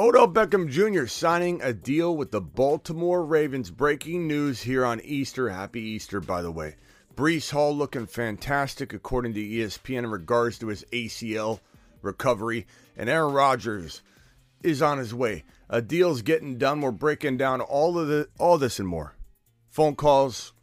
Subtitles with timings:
[0.00, 1.04] Odell Beckham Jr.
[1.04, 3.70] signing a deal with the Baltimore Ravens.
[3.70, 5.50] Breaking news here on Easter.
[5.50, 6.76] Happy Easter, by the way.
[7.14, 11.60] Breece Hall looking fantastic, according to ESPN, in regards to his ACL
[12.00, 12.66] recovery.
[12.96, 14.00] And Aaron Rodgers
[14.62, 15.44] is on his way.
[15.68, 16.80] A deal's getting done.
[16.80, 19.16] We're breaking down all of the all this and more.
[19.68, 20.54] Phone calls,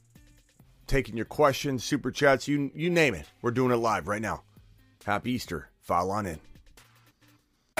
[0.87, 3.27] taking your questions, super chats, you you name it.
[3.43, 4.41] We're doing it live right now.
[5.05, 5.69] Happy Easter.
[5.79, 6.39] File on in.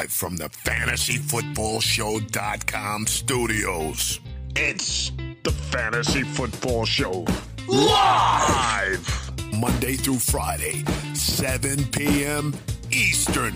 [0.05, 4.19] From the fantasyfootballshow.com studios.
[4.55, 5.11] It's
[5.43, 7.25] the Fantasy Football Show.
[7.67, 9.31] Live!
[9.55, 10.83] Monday through Friday,
[11.15, 12.53] 7 p.m.
[12.91, 13.55] Eastern.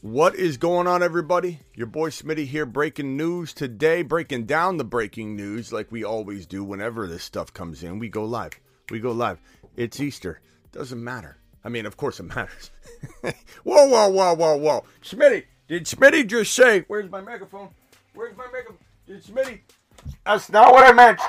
[0.00, 1.60] What is going on, everybody?
[1.74, 6.46] Your boy Smitty here, breaking news today, breaking down the breaking news like we always
[6.46, 8.00] do whenever this stuff comes in.
[8.00, 8.58] We go live.
[8.90, 9.38] We go live.
[9.76, 10.40] It's Easter.
[10.72, 11.38] Doesn't matter.
[11.64, 12.70] I mean, of course it matters.
[13.22, 14.84] whoa, whoa, whoa, whoa, whoa.
[15.02, 17.70] Smitty, did Smitty just say, where's my megaphone?
[18.14, 18.78] Where's my megaphone?
[19.06, 19.60] Did Smitty?
[20.26, 21.20] That's not what I meant.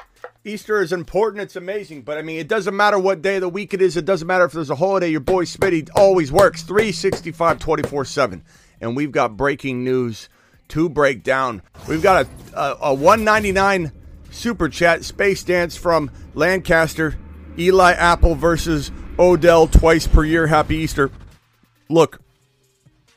[0.43, 1.41] Easter is important.
[1.41, 2.03] It's amazing.
[2.03, 3.97] But I mean, it doesn't matter what day of the week it is.
[3.97, 5.09] It doesn't matter if there's a holiday.
[5.09, 8.43] Your boy Smitty always works 365, 24 7.
[8.81, 10.29] And we've got breaking news
[10.69, 11.61] to break down.
[11.87, 13.91] We've got a, a, a 199
[14.31, 17.17] super chat space dance from Lancaster.
[17.57, 20.47] Eli Apple versus Odell twice per year.
[20.47, 21.09] Happy Easter.
[21.89, 22.19] Look,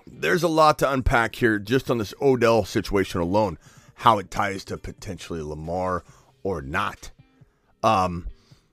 [0.07, 3.59] there's a lot to unpack here just on this Odell situation alone.
[3.95, 6.05] How it ties to potentially Lamar
[6.45, 7.11] or not.
[7.83, 8.29] Um,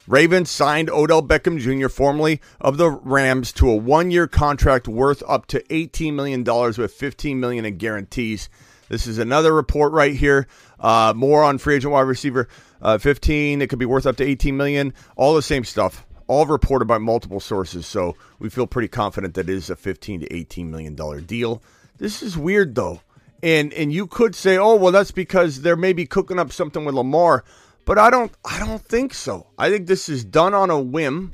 [0.07, 5.47] Ravens signed Odell Beckham Jr., formerly of the Rams, to a one-year contract worth up
[5.47, 8.49] to $18 million with 15 million in guarantees.
[8.87, 10.45] This is another report right here.
[10.79, 12.47] Uh, more on free agent wide receiver
[12.83, 13.63] uh, 15.
[13.63, 14.93] It could be worth up to 18 million.
[15.15, 16.05] All the same stuff.
[16.27, 17.85] All reported by multiple sources.
[17.85, 21.61] So we feel pretty confident that it is a 15 to 18 million dollar deal.
[21.97, 23.01] This is weird though.
[23.43, 26.95] And and you could say, "Oh, well that's because they're maybe cooking up something with
[26.95, 27.43] Lamar."
[27.85, 29.47] But I don't I don't think so.
[29.58, 31.33] I think this is done on a whim.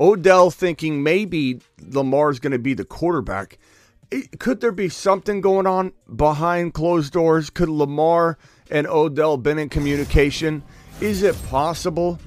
[0.00, 3.58] Odell thinking maybe Lamar's going to be the quarterback.
[4.10, 7.50] It, could there be something going on behind closed doors?
[7.50, 8.36] Could Lamar
[8.70, 10.62] and Odell been in communication?
[11.00, 12.18] Is it possible?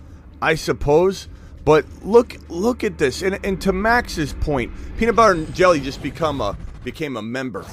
[0.41, 1.27] I suppose.
[1.65, 3.23] But look look at this.
[3.23, 7.65] And, and to Max's point, peanut butter and jelly just become a became a member.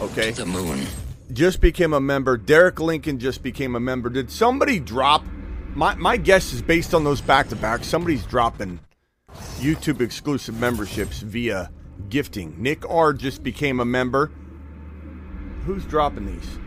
[0.00, 0.32] Okay.
[0.32, 0.84] The moon.
[1.32, 2.36] Just became a member.
[2.36, 4.10] Derek Lincoln just became a member.
[4.10, 5.24] Did somebody drop?
[5.74, 7.84] My my guess is based on those back to back.
[7.84, 8.80] Somebody's dropping
[9.58, 11.70] YouTube exclusive memberships via
[12.08, 12.60] gifting.
[12.60, 14.32] Nick R just became a member.
[15.66, 16.58] Who's dropping these?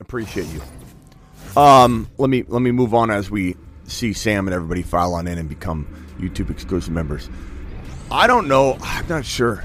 [0.00, 0.62] Appreciate you.
[1.60, 3.56] Um, let me let me move on as we
[3.88, 5.86] see Sam and everybody file on in and become
[6.18, 7.28] YouTube exclusive members.
[8.10, 8.78] I don't know.
[8.80, 9.64] I'm not sure.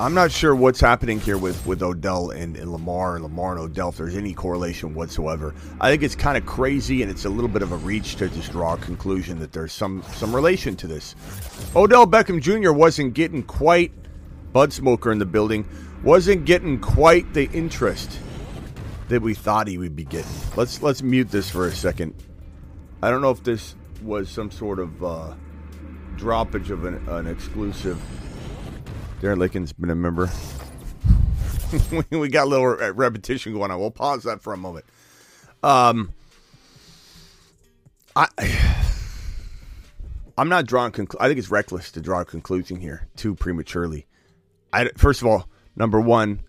[0.00, 3.60] I'm not sure what's happening here with, with Odell and, and Lamar and Lamar and
[3.60, 3.90] Odell.
[3.90, 7.48] If there's any correlation whatsoever, I think it's kind of crazy and it's a little
[7.48, 10.86] bit of a reach to just draw a conclusion that there's some some relation to
[10.86, 11.14] this.
[11.76, 12.72] Odell Beckham Jr.
[12.72, 13.92] wasn't getting quite
[14.52, 15.66] Bud Smoker in the building,
[16.02, 18.18] wasn't getting quite the interest
[19.08, 20.32] that we thought he would be getting.
[20.56, 22.14] Let's let's mute this for a second.
[23.02, 25.34] I don't know if this was some sort of uh,
[26.16, 28.00] droppage of an, an exclusive.
[29.20, 30.30] Darren Lincoln's been a member.
[32.10, 33.80] we got a little repetition going on.
[33.80, 34.84] We'll pause that for a moment.
[35.64, 36.12] Um,
[38.14, 38.28] I,
[40.38, 40.92] I'm not drawing.
[40.92, 44.06] Conclu- I think it's reckless to draw a conclusion here too prematurely.
[44.72, 46.42] I first of all, number one,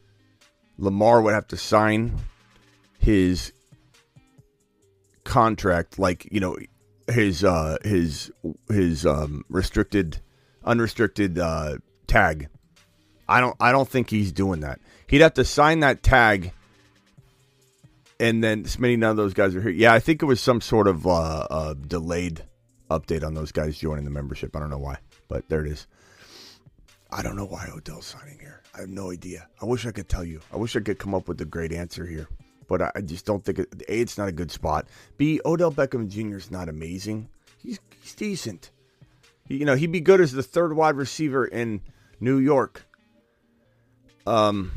[0.77, 2.19] Lamar would have to sign
[2.99, 3.53] his
[5.23, 6.57] contract, like you know,
[7.11, 8.31] his uh, his
[8.69, 10.19] his um, restricted,
[10.63, 12.49] unrestricted uh, tag.
[13.27, 14.79] I don't I don't think he's doing that.
[15.07, 16.51] He'd have to sign that tag,
[18.19, 18.97] and then Smitty.
[18.97, 19.71] None of those guys are here.
[19.71, 22.43] Yeah, I think it was some sort of uh, uh, delayed
[22.89, 24.55] update on those guys joining the membership.
[24.55, 24.97] I don't know why,
[25.29, 25.87] but there it is.
[27.11, 28.63] I don't know why Odell's signing here.
[28.75, 29.47] I have no idea.
[29.61, 30.41] I wish I could tell you.
[30.51, 32.27] I wish I could come up with a great answer here
[32.67, 34.87] but I just don't think it, A, it's not a good spot.
[35.17, 36.37] B, Odell Beckham Jr.
[36.37, 37.29] is not amazing.
[37.57, 38.71] He's, he's decent.
[39.47, 41.81] He, you know, he'd be good as the third wide receiver in
[42.19, 42.85] New York.
[44.25, 44.71] Um,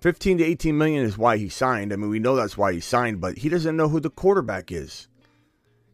[0.00, 1.92] 15 to 18 million is why he signed.
[1.92, 4.72] I mean, we know that's why he signed, but he doesn't know who the quarterback
[4.72, 5.08] is.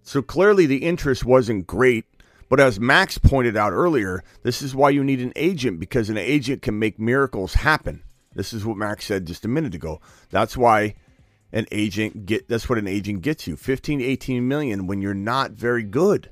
[0.02, 2.05] So clearly the interest wasn't great.
[2.49, 6.17] But as Max pointed out earlier, this is why you need an agent because an
[6.17, 8.05] agent can make miracles happen.
[8.36, 10.00] This is what Max said just a minute ago.
[10.30, 10.94] That's why
[11.52, 13.56] an agent get that's what an agent gets you.
[13.56, 16.30] 15 18 million when you're not very good.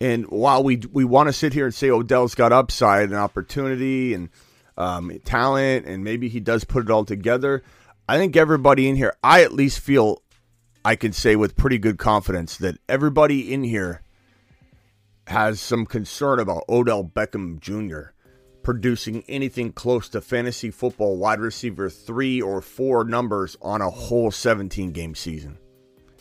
[0.00, 4.14] And while we we want to sit here and say Odell's got upside and opportunity
[4.14, 4.30] and
[4.76, 7.62] um, talent, and maybe he does put it all together,
[8.08, 10.22] I think everybody in here, I at least feel
[10.84, 14.02] I can say with pretty good confidence that everybody in here
[15.28, 18.10] has some concern about Odell Beckham Jr.
[18.62, 24.30] producing anything close to fantasy football wide receiver three or four numbers on a whole
[24.30, 25.58] 17 game season.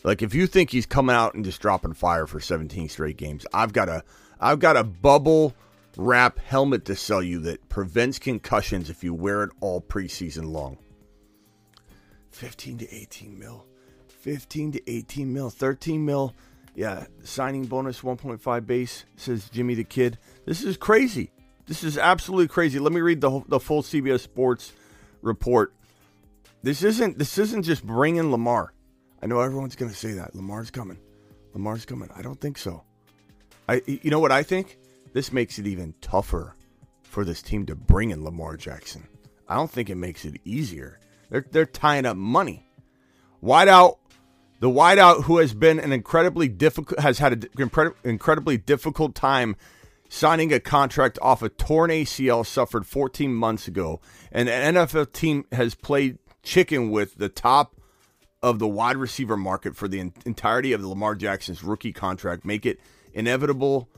[0.03, 3.45] Like if you think he's coming out and just dropping fire for 17 straight games,
[3.53, 4.03] I've got a
[4.39, 5.53] I've got a bubble
[5.97, 10.77] wrap helmet to sell you that prevents concussions if you wear it all preseason long.
[12.31, 13.65] 15 to 18 mil.
[14.07, 15.49] 15 to 18 mil.
[15.49, 16.33] 13 mil
[16.75, 20.17] yeah, signing bonus 1.5 base, says Jimmy the Kid.
[20.45, 21.31] This is crazy.
[21.71, 22.79] This is absolutely crazy.
[22.79, 24.73] Let me read the, the full CBS Sports
[25.21, 25.73] report.
[26.63, 28.73] This isn't this isn't just bringing Lamar.
[29.23, 30.97] I know everyone's going to say that Lamar's coming.
[31.53, 32.09] Lamar's coming.
[32.13, 32.83] I don't think so.
[33.69, 34.79] I you know what I think?
[35.13, 36.57] This makes it even tougher
[37.03, 39.07] for this team to bring in Lamar Jackson.
[39.47, 40.99] I don't think it makes it easier.
[41.29, 42.67] They're they're tying up money.
[43.39, 43.97] Wide out
[44.59, 49.55] the wideout, who has been an incredibly difficult, has had an incredibly difficult time
[50.11, 55.45] signing a contract off a torn ACL suffered 14 months ago, and an NFL team
[55.53, 57.77] has played chicken with the top
[58.43, 62.65] of the wide receiver market for the entirety of the Lamar Jackson's rookie contract, make
[62.65, 62.81] it
[63.13, 63.89] inevitable.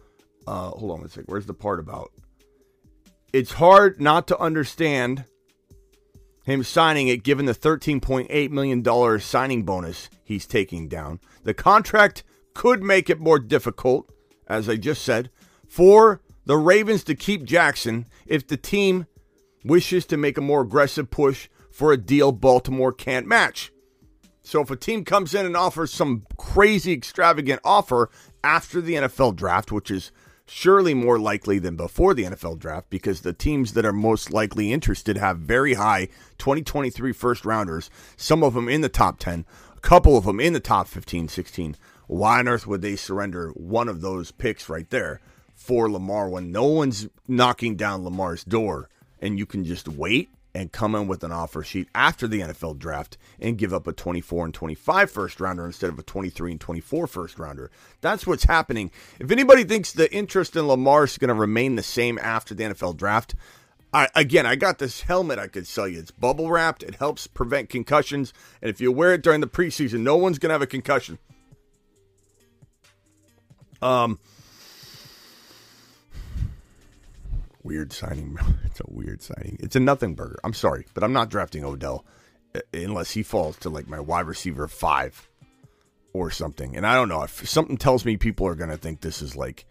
[0.45, 1.25] Uh, hold on a second.
[1.25, 2.12] Where's the part about?
[3.31, 5.25] It's hard not to understand
[6.45, 11.21] him signing it given the $13.8 million signing bonus he's taking down.
[11.44, 12.24] The contract
[12.54, 14.12] could make it more difficult,
[14.48, 15.31] as I just said,
[15.73, 19.07] for the Ravens to keep Jackson if the team
[19.65, 23.71] wishes to make a more aggressive push for a deal Baltimore can't match.
[24.43, 28.11] So if a team comes in and offers some crazy extravagant offer
[28.43, 30.11] after the NFL draft, which is
[30.45, 34.71] surely more likely than before the NFL draft because the teams that are most likely
[34.71, 36.05] interested have very high
[36.37, 39.43] 2023 first rounders, some of them in the top 10,
[39.75, 41.77] a couple of them in the top 15, 16.
[42.05, 45.19] Why on earth would they surrender one of those picks right there
[45.55, 48.89] for Lamar when no one's knocking down Lamar's door
[49.21, 52.77] and you can just wait and come in with an offer sheet after the NFL
[52.77, 56.61] draft and give up a 24 and 25 first rounder instead of a 23 and
[56.61, 57.71] 24 first rounder.
[58.01, 58.91] That's what's happening.
[59.19, 62.65] If anybody thinks the interest in Lamar is going to remain the same after the
[62.65, 63.33] NFL draft,
[63.94, 65.99] I, again, I got this helmet I could sell you.
[65.99, 66.83] It's bubble wrapped.
[66.83, 68.33] It helps prevent concussions.
[68.61, 71.19] And if you wear it during the preseason, no one's going to have a concussion.
[73.81, 74.19] Um,
[77.63, 78.38] Weird signing.
[78.65, 79.57] It's a weird signing.
[79.60, 80.39] It's a nothing burger.
[80.44, 82.06] I'm sorry, but I'm not drafting Odell
[82.56, 85.30] uh, unless he falls to like my wide receiver five
[86.12, 86.75] or something.
[86.75, 89.36] And I don't know if something tells me people are going to think this is
[89.36, 89.65] like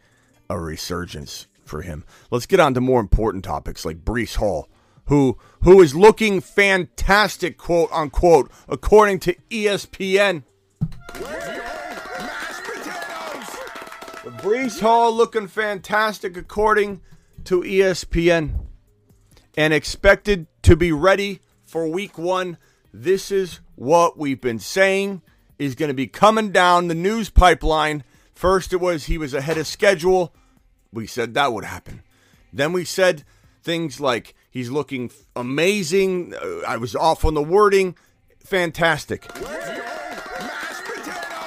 [0.49, 2.05] a resurgence for him.
[2.31, 4.69] Let's get on to more important topics like Breece Hall,
[5.06, 10.45] who who is looking fantastic, quote unquote, according to ESPN.
[14.43, 17.00] Breece Hall looking fantastic according
[17.47, 18.67] to ESPN
[19.56, 22.59] and expected to be ready for week one.
[22.93, 25.23] This is what we've been saying
[25.59, 28.05] is going to be coming down the news pipeline.
[28.35, 30.35] First, it was he was ahead of schedule.
[30.93, 32.03] We said that would happen.
[32.53, 33.25] Then we said
[33.62, 36.35] things like he's looking amazing.
[36.35, 37.97] Uh, I was off on the wording.
[38.40, 39.33] Fantastic.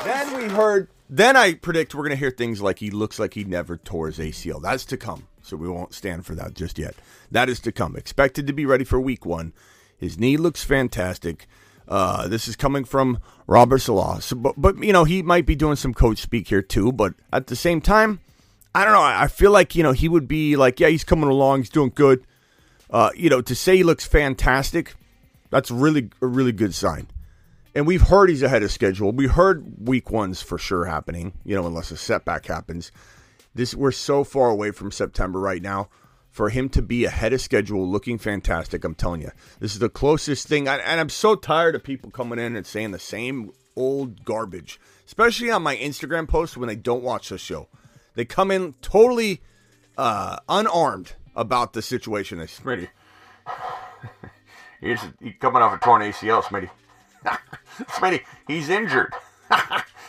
[0.04, 3.34] Then we heard, then I predict we're going to hear things like he looks like
[3.34, 4.62] he never tore his ACL.
[4.62, 6.96] That's to come so we won't stand for that just yet.
[7.32, 7.96] That is to come.
[7.96, 9.54] Expected to be ready for week one.
[9.98, 11.48] His knee looks fantastic.
[11.88, 14.22] Uh, this is coming from Robert Saleh.
[14.24, 16.92] So, but, but, you know, he might be doing some coach speak here too.
[16.92, 18.20] But at the same time,
[18.74, 19.04] I don't know.
[19.04, 21.60] I feel like, you know, he would be like, yeah, he's coming along.
[21.60, 22.26] He's doing good.
[22.90, 24.96] Uh, you know, to say he looks fantastic,
[25.50, 27.08] that's really a really good sign.
[27.74, 29.12] And we've heard he's ahead of schedule.
[29.12, 32.92] We heard week one's for sure happening, you know, unless a setback happens.
[33.56, 35.90] This we're so far away from September right now.
[36.30, 39.32] For him to be ahead of schedule, looking fantastic, I'm telling you,
[39.62, 40.68] this is the closest thing.
[40.68, 44.78] I, and I'm so tired of people coming in and saying the same old garbage,
[45.06, 47.70] especially on my Instagram posts when they don't watch the show.
[48.16, 49.44] They come in totally
[49.98, 52.40] uh, unarmed about the situation.
[52.40, 52.90] They, Smitty,
[54.82, 56.70] he's, he's coming off a torn ACL, Smitty.
[57.92, 59.14] Smitty, he's injured.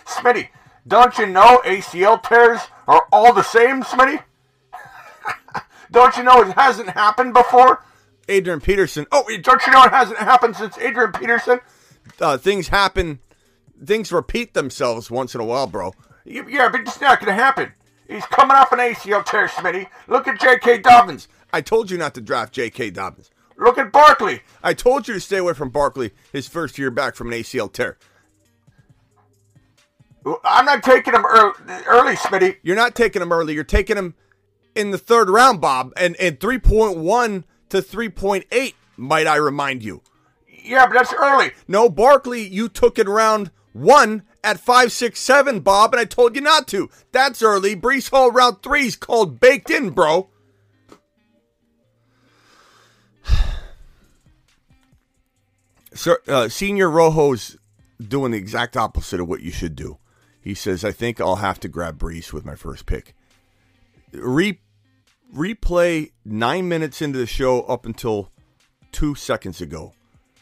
[0.06, 0.48] Smitty,
[0.88, 4.22] don't you know ACL tears are all the same, Smitty?
[5.90, 7.82] don't you know it hasn't happened before?
[8.28, 9.06] Adrian Peterson.
[9.12, 11.60] Oh, don't you know it hasn't happened since Adrian Peterson?
[12.20, 13.20] Uh, things happen,
[13.84, 15.92] things repeat themselves once in a while, bro.
[16.24, 17.72] Yeah, but it's not going to happen.
[18.08, 19.86] He's coming off an ACL tear, Smitty.
[20.06, 20.78] Look at J.K.
[20.78, 21.28] Dobbins.
[21.52, 22.90] I told you not to draft J.K.
[22.90, 23.30] Dobbins.
[23.58, 24.42] Look at Barkley.
[24.62, 27.72] I told you to stay away from Barkley his first year back from an ACL
[27.72, 27.96] tear.
[30.44, 31.54] I'm not taking him early,
[31.86, 32.56] early, Smitty.
[32.62, 33.54] You're not taking him early.
[33.54, 34.14] You're taking him
[34.74, 40.02] in the third round, Bob, and, and 3.1 to 3.8, might I remind you.
[40.48, 41.52] Yeah, but that's early.
[41.68, 46.34] No, Barkley, you took it round one at five, six, seven, Bob, and I told
[46.34, 46.90] you not to.
[47.12, 47.76] That's early.
[47.76, 50.28] Breece Hall round three is called baked in, bro.
[55.94, 57.56] Sir, uh, Senior Rojo's
[58.00, 59.98] doing the exact opposite of what you should do.
[60.46, 63.16] He says, I think I'll have to grab Breece with my first pick.
[64.12, 64.60] Re-
[65.34, 68.30] replay nine minutes into the show up until
[68.92, 69.92] two seconds ago.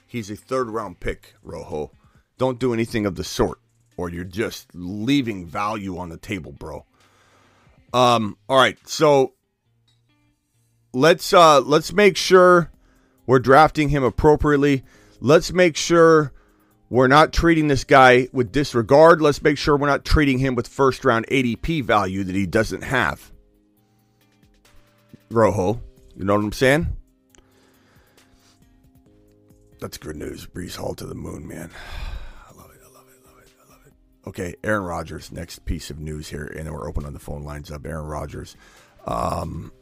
[0.07, 1.91] He's a third round pick, Rojo.
[2.37, 3.59] Don't do anything of the sort,
[3.97, 6.85] or you're just leaving value on the table, bro.
[7.95, 9.33] Um, all right, so
[10.93, 12.71] let's uh let's make sure
[13.25, 14.85] we're drafting him appropriately.
[15.21, 16.34] Let's make sure
[16.95, 19.21] we're not treating this guy with disregard.
[19.21, 22.83] Let's make sure we're not treating him with first round ADP value that he doesn't
[22.83, 23.33] have.
[25.29, 25.81] Rojo,
[26.17, 26.97] you know what I'm saying?
[29.81, 30.47] That's good news.
[30.47, 31.69] Breece Hall to the moon, man.
[32.49, 32.81] I love it.
[32.81, 33.21] I love it.
[33.27, 33.49] I love it.
[33.67, 34.29] I love it.
[34.29, 37.43] Okay, Aaron Rodgers, next piece of news here, and then we're open on the phone
[37.43, 37.85] lines up.
[37.85, 38.57] Aaron Rodgers.
[39.05, 39.73] Um,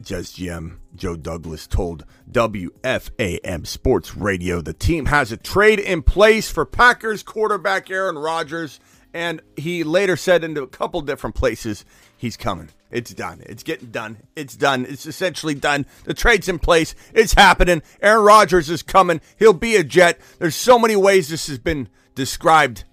[0.00, 6.50] Jets GM Joe Douglas told WFAN Sports Radio the team has a trade in place
[6.50, 8.78] for Packers quarterback Aaron Rodgers,
[9.12, 11.84] and he later said into a couple different places
[12.16, 12.68] he's coming.
[12.90, 13.42] It's done.
[13.44, 14.18] It's getting done.
[14.34, 14.86] It's done.
[14.88, 15.84] It's essentially done.
[16.04, 16.94] The trade's in place.
[17.12, 17.82] It's happening.
[18.00, 19.20] Aaron Rodgers is coming.
[19.38, 20.18] He'll be a Jet.
[20.38, 22.84] There's so many ways this has been described.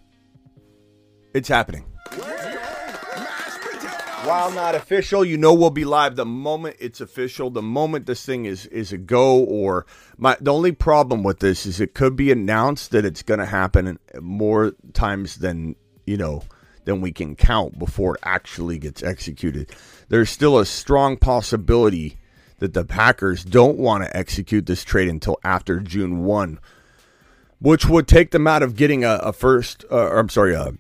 [1.34, 1.86] It's happening.
[4.26, 7.52] While not official, you know we'll be live the moment it's official.
[7.52, 9.38] The moment this thing is is a go.
[9.38, 9.86] Or
[10.18, 13.46] my the only problem with this is it could be announced that it's going to
[13.46, 15.76] happen more times than
[16.08, 16.42] you know
[16.86, 19.70] than we can count before it actually gets executed.
[20.10, 22.18] There's still a strong possibility
[22.58, 26.60] that the Packers don't want to execute this trade until after June 1,
[27.60, 30.74] which would take them out of getting a, a first, uh, I'm sorry, a,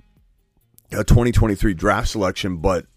[0.91, 2.87] a 2023 draft selection, but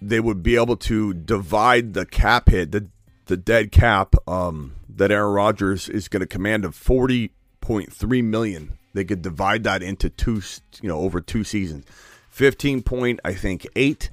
[0.00, 2.88] they would be able to divide the cap hit, the,
[3.26, 8.78] the dead cap um, that Aaron Rodgers is going to command of 40.3 million.
[8.92, 10.42] They could divide that into two,
[10.80, 11.84] you know, over two seasons.
[12.30, 14.10] 15 point, I think, eight,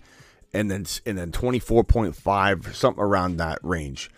[0.53, 4.09] and then and then 24.5, something around that range,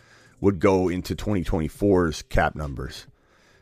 [0.41, 3.07] would go into 2024's cap numbers.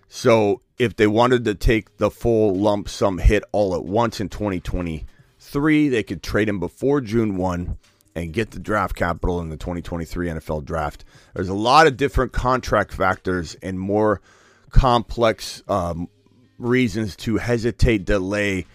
[0.10, 4.29] So if they wanted to take the full lump sum hit all at once in
[4.29, 7.77] 2023, they could trade him before June 1
[8.15, 11.03] and get the draft capital in the 2023 NFL draft.
[11.34, 14.22] There's a lot of different contract factors and more
[14.70, 16.10] complex um,
[16.58, 18.65] reasons to hesitate, delay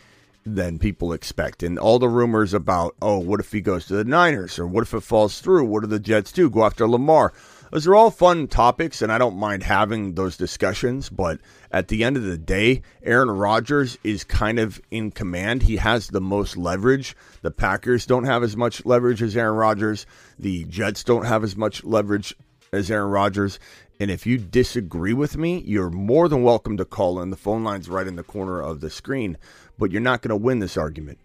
[0.45, 1.62] than people expect.
[1.62, 4.83] And all the rumors about, oh, what if he goes to the Niners or what
[4.83, 5.66] if it falls through?
[5.66, 6.49] What do the Jets do?
[6.49, 7.33] Go after Lamar.
[7.70, 11.08] Those are all fun topics, and I don't mind having those discussions.
[11.08, 15.62] But at the end of the day, Aaron Rodgers is kind of in command.
[15.62, 17.16] He has the most leverage.
[17.42, 20.06] The Packers don't have as much leverage as Aaron Rodgers.
[20.38, 22.34] The Jets don't have as much leverage
[22.72, 23.58] as Aaron Rodgers.
[24.00, 27.30] And if you disagree with me, you're more than welcome to call in.
[27.30, 29.37] The phone line's right in the corner of the screen
[29.78, 31.18] but you're not going to win this argument.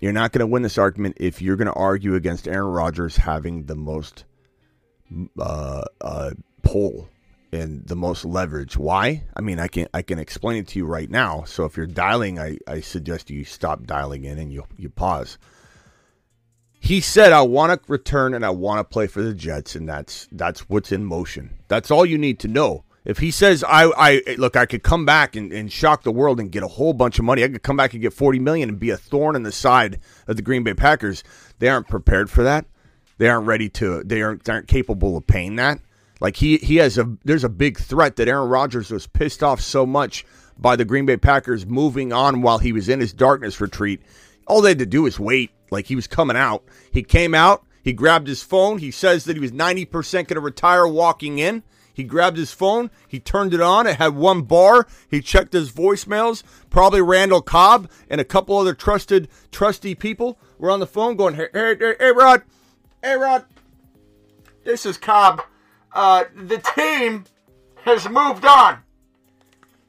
[0.00, 3.16] You're not going to win this argument if you're going to argue against Aaron Rodgers
[3.16, 4.24] having the most
[5.38, 6.30] uh, uh,
[6.62, 7.08] pull
[7.52, 8.76] and the most leverage.
[8.76, 9.24] Why?
[9.34, 11.44] I mean, I can I can explain it to you right now.
[11.44, 15.38] So if you're dialing, I, I suggest you stop dialing in and you you pause.
[16.80, 19.88] He said, "I want to return and I want to play for the Jets, and
[19.88, 21.58] that's that's what's in motion.
[21.68, 22.84] That's all you need to know.
[23.04, 26.38] If he says, I, I look, I could come back and, and shock the world
[26.40, 27.42] and get a whole bunch of money.
[27.42, 29.98] I could come back and get 40 million and be a thorn in the side
[30.26, 31.24] of the Green Bay Packers.
[31.58, 32.66] They aren't prepared for that.
[33.18, 35.80] They aren't ready to, they aren't, they aren't capable of paying that.
[36.20, 39.60] Like he, he has a, there's a big threat that Aaron Rodgers was pissed off
[39.60, 40.24] so much
[40.58, 44.00] by the Green Bay Packers moving on while he was in his darkness retreat.
[44.46, 45.50] All they had to do is wait.
[45.70, 46.64] Like he was coming out.
[46.90, 47.64] He came out.
[47.84, 48.78] He grabbed his phone.
[48.78, 51.62] He says that he was 90% going to retire walking in.
[51.98, 55.72] He grabbed his phone, he turned it on, it had one bar, he checked his
[55.72, 56.44] voicemails.
[56.70, 61.34] Probably Randall Cobb and a couple other trusted, trusty people were on the phone going,
[61.34, 62.44] Hey, hey, hey, hey Rod,
[63.02, 63.44] hey, Rod,
[64.64, 65.42] this is Cobb.
[65.92, 67.24] Uh, the team
[67.84, 68.78] has moved on.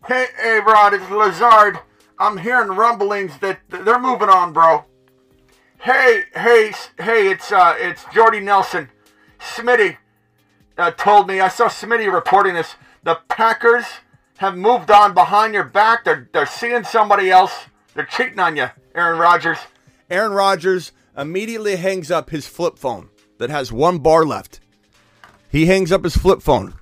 [0.07, 1.79] Hey, hey, Rod, it's Lazard.
[2.17, 4.85] I'm hearing rumblings that they're moving on, bro.
[5.81, 7.31] Hey, hey, hey!
[7.31, 8.89] It's uh, it's Jordy Nelson.
[9.39, 9.95] Smitty
[10.77, 11.39] uh, told me.
[11.39, 12.75] I saw Smitty reporting this.
[13.03, 13.85] The Packers
[14.39, 16.03] have moved on behind your back.
[16.03, 17.53] They're they're seeing somebody else.
[17.93, 19.59] They're cheating on you, Aaron Rodgers.
[20.09, 24.59] Aaron Rodgers immediately hangs up his flip phone that has one bar left.
[25.51, 26.75] He hangs up his flip phone.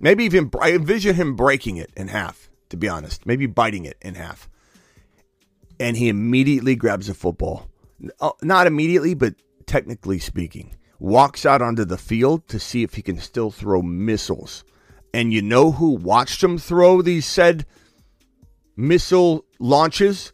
[0.00, 2.50] Maybe even I envision him breaking it in half.
[2.70, 4.48] To be honest, maybe biting it in half
[5.80, 7.68] and he immediately grabs a football.
[8.20, 9.34] Uh, Not immediately, but
[9.66, 14.64] technically speaking, walks out onto the field to see if he can still throw missiles.
[15.12, 17.66] And you know who watched him throw these said
[18.76, 20.32] missile launches?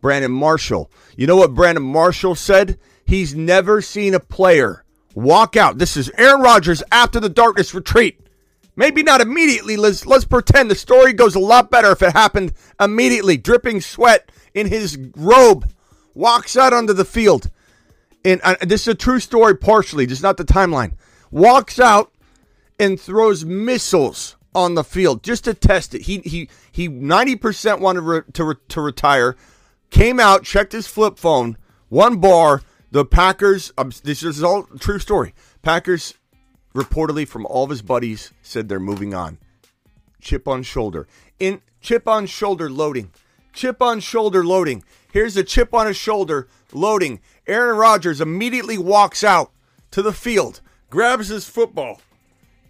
[0.00, 0.90] Brandon Marshall.
[1.16, 2.78] You know what Brandon Marshall said?
[3.06, 5.78] He's never seen a player walk out.
[5.78, 8.18] This is Aaron Rodgers after the darkness retreat.
[8.74, 9.76] Maybe not immediately.
[9.76, 13.36] Let's let's pretend the story goes a lot better if it happened immediately.
[13.36, 15.70] Dripping sweat in his robe,
[16.14, 17.50] walks out onto the field.
[18.24, 20.94] And uh, this is a true story, partially, just not the timeline.
[21.30, 22.12] Walks out
[22.78, 26.02] and throws missiles on the field just to test it.
[26.02, 29.36] He he he ninety percent wanted re- to re- to retire.
[29.90, 31.58] Came out, checked his flip phone,
[31.90, 32.62] one bar.
[32.92, 33.72] The Packers.
[33.78, 35.32] Um, this is all true story.
[35.62, 36.12] Packers
[36.74, 39.38] reportedly from all of his buddies said they're moving on.
[40.20, 41.08] Chip on shoulder.
[41.40, 43.10] In chip on shoulder loading.
[43.54, 44.84] Chip on shoulder loading.
[45.10, 47.20] Here's a chip on his shoulder loading.
[47.46, 49.52] Aaron Rodgers immediately walks out
[49.90, 52.02] to the field, grabs his football,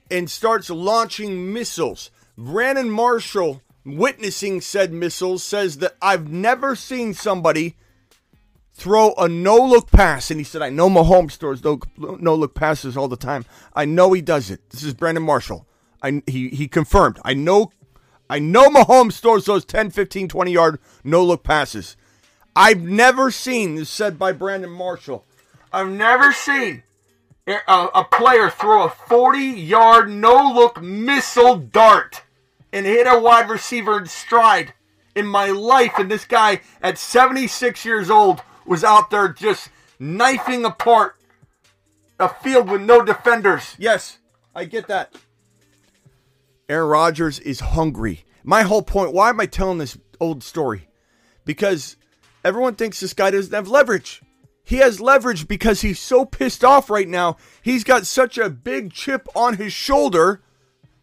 [0.09, 2.12] and starts launching missiles.
[2.38, 7.75] Brandon Marshall, witnessing said missiles, says that I've never seen somebody
[8.73, 10.31] throw a no look pass.
[10.31, 13.45] And he said, I know Mahomes throws no, look passes all the time.
[13.75, 14.71] I know he does it.
[14.71, 15.67] This is Brandon Marshall.
[16.02, 17.19] I, he, he confirmed.
[17.25, 17.71] I know
[18.29, 21.97] I know Mahomes throws those 10, 15, 20 yard no look passes.
[22.57, 25.25] I've never seen, this said by Brandon Marshall,
[25.73, 26.83] I've never seen
[27.47, 32.23] a, a player throw a 40 yard no look missile dart
[32.73, 34.73] and hit a wide receiver in stride
[35.14, 35.99] in my life.
[35.99, 41.16] And this guy at 76 years old was out there just knifing apart
[42.18, 43.75] a field with no defenders.
[43.79, 44.18] Yes,
[44.55, 45.14] I get that.
[46.68, 48.25] Aaron Rodgers is hungry.
[48.44, 50.88] My whole point, why am I telling this old story?
[51.44, 51.96] Because
[52.44, 54.22] everyone thinks this guy doesn't have leverage.
[54.64, 57.37] He has leverage because he's so pissed off right now.
[57.62, 60.40] He's got such a big chip on his shoulder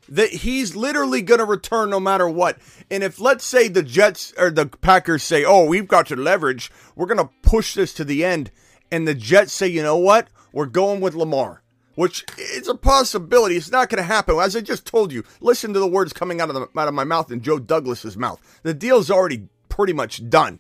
[0.10, 2.58] that he's literally going to return no matter what.
[2.90, 6.72] And if let's say the Jets or the Packers say, "Oh, we've got to leverage.
[6.96, 8.52] We're going to push this to the end."
[8.92, 10.28] And the Jets say, "You know what?
[10.52, 11.62] We're going with Lamar."
[11.96, 13.58] Which is a possibility.
[13.58, 14.40] It's not going to happen.
[14.40, 16.94] As I just told you, listen to the words coming out of the, out of
[16.94, 18.40] my mouth and Joe Douglas's mouth.
[18.64, 20.60] The deal's already pretty much done.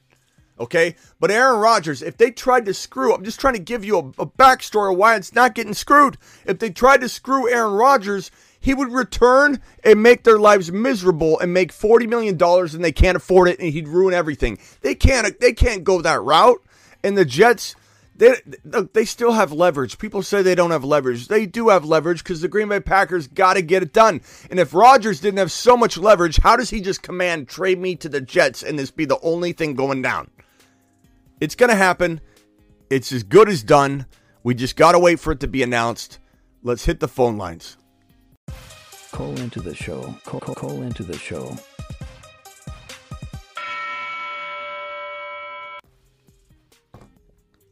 [0.59, 3.95] Okay, but Aaron Rodgers, if they tried to screw, I'm just trying to give you
[3.97, 6.17] a, a backstory of why it's not getting screwed.
[6.45, 8.29] If they tried to screw Aaron Rodgers,
[8.60, 12.91] he would return and make their lives miserable and make forty million dollars, and they
[12.91, 14.58] can't afford it, and he'd ruin everything.
[14.82, 15.39] They can't.
[15.39, 16.62] They can't go that route.
[17.02, 17.76] And the Jets,
[18.15, 19.98] they they still have leverage.
[19.98, 21.30] People say they don't have leverage.
[21.30, 24.22] They do have leverage because the Green Bay Packers got to get it done.
[24.50, 27.95] And if Rodgers didn't have so much leverage, how does he just command trade me
[27.95, 30.30] to the Jets and this be the only thing going down?
[31.39, 32.19] It's going to happen.
[32.89, 34.06] It's as good as done.
[34.43, 36.19] We just got to wait for it to be announced.
[36.62, 37.78] Let's hit the phone lines.
[39.12, 40.15] Call into the show.
[40.26, 41.56] Call, call, call into the show.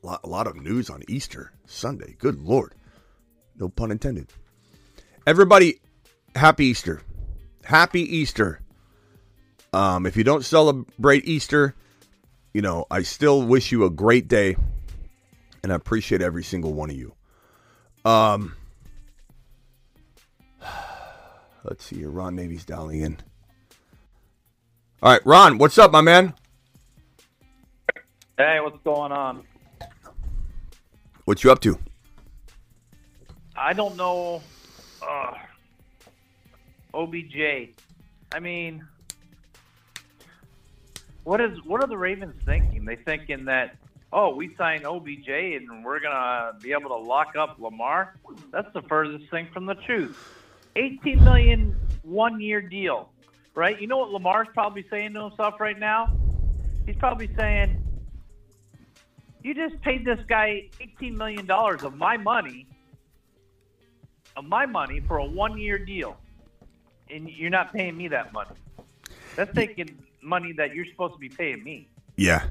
[0.04, 2.16] A lot, of news on Easter Sunday.
[2.18, 2.74] Good Lord.
[3.58, 4.28] No pun intended.
[5.26, 5.80] Everybody,
[6.36, 7.02] happy Easter.
[7.64, 8.62] Happy Easter.
[9.74, 11.76] Um, if you don't celebrate Easter,
[12.54, 14.56] you know, I still wish you a great day
[15.64, 17.14] and I appreciate every single one of you.
[18.06, 18.56] Um,
[21.68, 22.10] let's see here.
[22.10, 23.18] Ron Navy's dialing in.
[25.02, 26.34] All right, Ron, what's up, my man?
[28.38, 29.44] Hey, what's going on?
[31.26, 31.78] What you up to?
[33.56, 34.42] I don't know.
[35.02, 35.34] Uh,
[36.94, 37.70] OBJ.
[38.34, 38.86] I mean,
[41.24, 42.86] what is what are the Ravens thinking?
[42.86, 43.78] They thinking that
[44.14, 48.16] oh, we signed OBJ and we're gonna be able to lock up Lamar?
[48.52, 50.47] That's the furthest thing from the truth.
[50.78, 53.10] 18 million one year deal,
[53.56, 53.80] right?
[53.80, 56.16] You know what Lamar's probably saying to himself right now?
[56.86, 57.84] He's probably saying,
[59.44, 62.68] "You just paid this guy 18 million dollars of my money."
[64.38, 66.16] of my money for a one year deal,
[67.10, 68.52] and you're not paying me that money.
[69.36, 71.90] That's taking money that you're supposed to be paying me.
[72.16, 72.46] Yeah.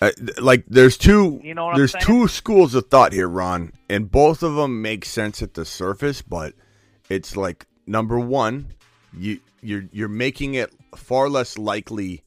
[0.00, 4.42] Uh, like there's two You know there's two schools of thought here, Ron, and both
[4.42, 6.54] of them make sense at the surface, but
[7.08, 8.72] it's like number one,
[9.16, 12.22] you you're you're making it far less likely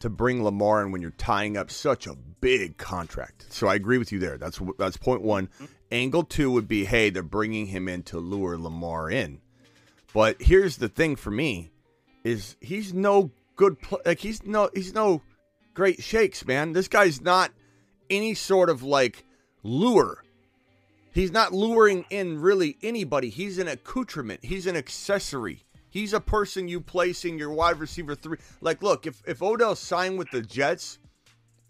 [0.00, 3.46] to bring Lamar in when you're tying up such a big contract.
[3.50, 4.36] So I agree with you there.
[4.36, 5.46] That's that's point one.
[5.46, 5.64] Mm-hmm.
[5.92, 9.40] Angle two would be, hey, they're bringing him in to lure Lamar in.
[10.12, 11.70] But here's the thing for me
[12.22, 15.22] is he's no good pl- like he's no he's no
[15.74, 16.72] great shakes, man.
[16.72, 17.50] This guy's not
[18.10, 19.24] any sort of like
[19.62, 20.22] lure.
[21.14, 23.30] He's not luring in really anybody.
[23.30, 24.44] He's an accoutrement.
[24.44, 25.62] He's an accessory.
[25.88, 28.38] He's a person you place in your wide receiver three.
[28.60, 30.98] Like, look, if if Odell signed with the Jets,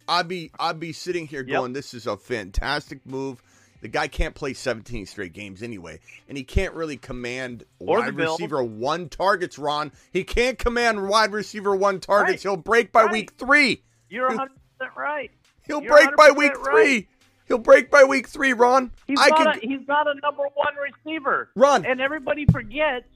[0.09, 1.49] I'd be I'd be sitting here Yep.
[1.59, 3.43] going, "This is a fantastic move."
[3.83, 8.17] The guy can't play 17 straight games anyway, and he can't really command Or wide
[8.17, 9.59] receiver one targets.
[9.59, 12.47] Ron, he can't command wide receiver one targets.
[12.47, 12.51] Right.
[12.51, 13.13] He'll break by Right.
[13.13, 13.85] week three.
[14.09, 15.31] You're 100 percent right.
[15.67, 16.65] He'll You're break by week right.
[16.65, 17.09] three.
[17.47, 18.91] He'll break by week three, Ron.
[19.07, 19.39] He's I not.
[19.39, 19.65] could.
[19.65, 21.51] A, he's not a number one receiver.
[21.57, 21.85] Ron.
[21.85, 23.07] and everybody forgets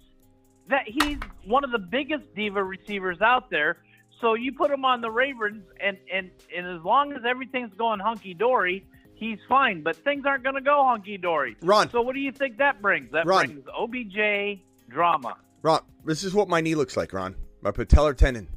[0.69, 3.79] that he's one of the biggest diva receivers out there.
[4.21, 8.01] So you put him on the Ravens, and and and as long as everything's going
[8.01, 9.83] hunky dory, he's fine.
[9.83, 11.57] But things aren't going to go hunky dory.
[11.63, 11.89] Ron.
[11.91, 13.11] So what do you think that brings?
[13.13, 13.47] That Ron.
[13.47, 14.61] brings OBJ
[14.91, 15.37] drama.
[15.63, 17.35] Ron, this is what my knee looks like, Ron.
[17.63, 18.49] My patellar tendon.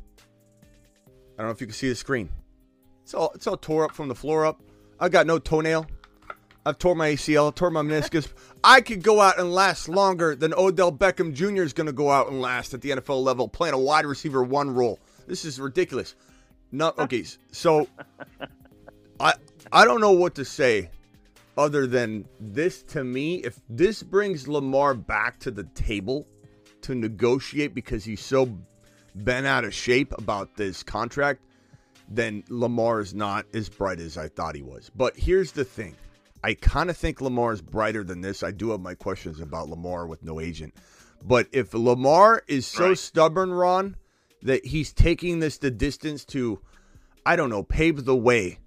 [1.08, 2.30] I don't know if you can see the screen.
[3.04, 4.62] It's all it's all tore up from the floor up.
[5.02, 5.88] I got no toenail.
[6.64, 8.32] I've tore my ACL, tore my meniscus.
[8.64, 11.64] I could go out and last longer than Odell Beckham Jr.
[11.64, 14.44] is going to go out and last at the NFL level, playing a wide receiver
[14.44, 15.00] one role.
[15.26, 16.14] This is ridiculous.
[16.72, 17.88] No, okay, so
[19.20, 19.34] I
[19.72, 20.92] I don't know what to say
[21.58, 23.38] other than this to me.
[23.38, 26.28] If this brings Lamar back to the table
[26.82, 28.56] to negotiate because he's so
[29.16, 31.42] bent out of shape about this contract,
[32.14, 34.92] then Lamar is not as bright as I thought he was.
[34.96, 35.96] But here's the thing.
[36.44, 38.44] I kind of think Lamar is brighter than this.
[38.44, 40.74] I do have my questions about Lamar with no agent.
[41.24, 42.98] But if Lamar is so Right.
[42.98, 43.96] stubborn, Ron,
[44.42, 46.60] that he's taking this the distance to,
[47.26, 48.58] I don't know, pave the way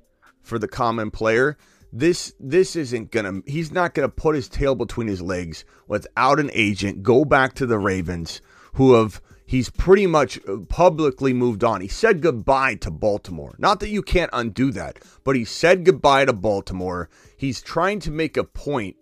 [0.41, 1.57] for the common player,
[1.93, 3.41] this this isn't gonna.
[3.47, 7.03] He's not gonna put his tail between his legs without an agent.
[7.03, 8.41] Go back to the Ravens,
[8.75, 9.21] who have
[9.55, 11.81] he's pretty much uh, publicly moved on.
[11.81, 13.55] He said goodbye to Baltimore.
[13.57, 17.09] Not that you can't undo that, but he said goodbye to Baltimore.
[17.37, 18.97] He's trying to make a point,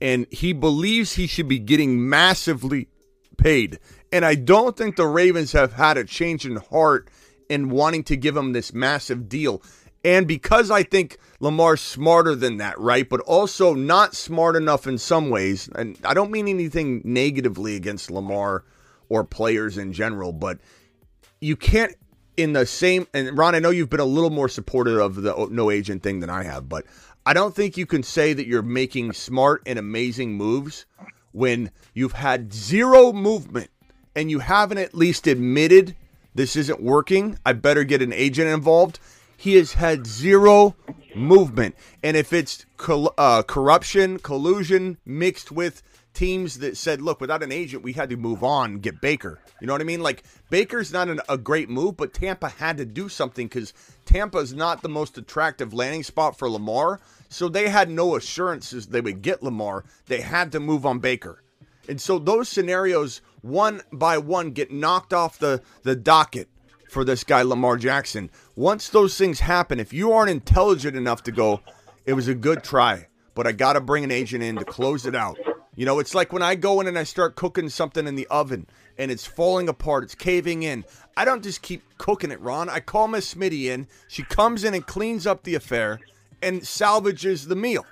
[0.00, 2.88] and he believes he should be getting massively
[3.36, 3.78] paid.
[4.12, 7.08] And I don't think the Ravens have had a change in heart
[7.48, 9.62] in wanting to give him this massive deal.
[10.04, 13.08] And because I think Lamar's smarter than that, right?
[13.08, 15.68] But also not smart enough in some ways.
[15.76, 18.64] And I don't mean anything negatively against Lamar
[19.12, 20.58] or players in general, but
[21.38, 21.94] you can't
[22.38, 25.48] in the same and Ron, I know you've been a little more supportive of the
[25.50, 26.86] no agent thing than I have, but
[27.26, 30.86] I don't think you can say that you're making smart and amazing moves
[31.32, 33.70] when you've had zero movement
[34.16, 35.94] and you haven't at least admitted
[36.34, 37.38] this isn't working.
[37.44, 38.98] I better get an agent involved.
[39.36, 40.74] He has had zero
[41.14, 41.74] movement.
[42.02, 45.82] And if it's uh, corruption, collusion mixed with
[46.14, 49.40] teams that said, look, without an agent, we had to move on get Baker.
[49.60, 50.02] You know what I mean?
[50.02, 53.72] Like, Baker's not an, a great move, but Tampa had to do something because
[54.04, 57.00] Tampa's not the most attractive landing spot for Lamar.
[57.28, 59.84] So they had no assurances they would get Lamar.
[60.06, 61.42] They had to move on Baker.
[61.88, 66.48] And so those scenarios, one by one, get knocked off the, the docket
[66.90, 68.30] for this guy, Lamar Jackson.
[68.54, 71.62] Once those things happen, if you aren't intelligent enough to go,
[72.04, 75.06] it was a good try, but I got to bring an agent in to close
[75.06, 75.38] it out.
[75.74, 78.26] You know, it's like when I go in and I start cooking something in the
[78.26, 78.66] oven
[78.98, 80.84] and it's falling apart, it's caving in.
[81.16, 82.68] I don't just keep cooking it, Ron.
[82.68, 83.86] I call Miss Smitty in.
[84.08, 86.00] She comes in and cleans up the affair
[86.42, 87.86] and salvages the meal.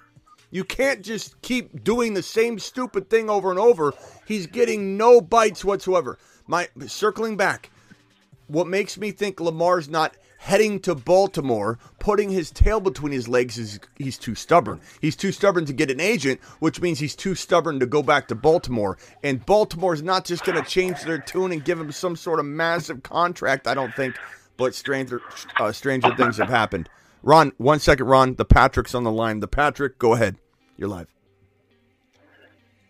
[0.50, 3.94] You can't just keep doing the same stupid thing over and over.
[4.26, 6.18] He's getting no bites whatsoever.
[6.46, 7.70] My circling back,
[8.48, 13.58] what makes me think Lamar's not heading to Baltimore, putting his tail between his legs
[13.58, 14.80] is he's too stubborn.
[15.00, 18.26] He's too stubborn to get an agent, which means he's too stubborn to go back
[18.28, 18.96] to Baltimore.
[19.22, 22.46] And Baltimore's not just going to change their tune and give him some sort of
[22.46, 24.16] massive contract, I don't think.
[24.56, 25.20] But stranger,
[25.58, 26.88] uh, stranger things have happened.
[27.22, 28.34] Ron, one second, Ron.
[28.36, 29.40] The Patrick's on the line.
[29.40, 30.36] The Patrick, go ahead.
[30.78, 31.12] You're live.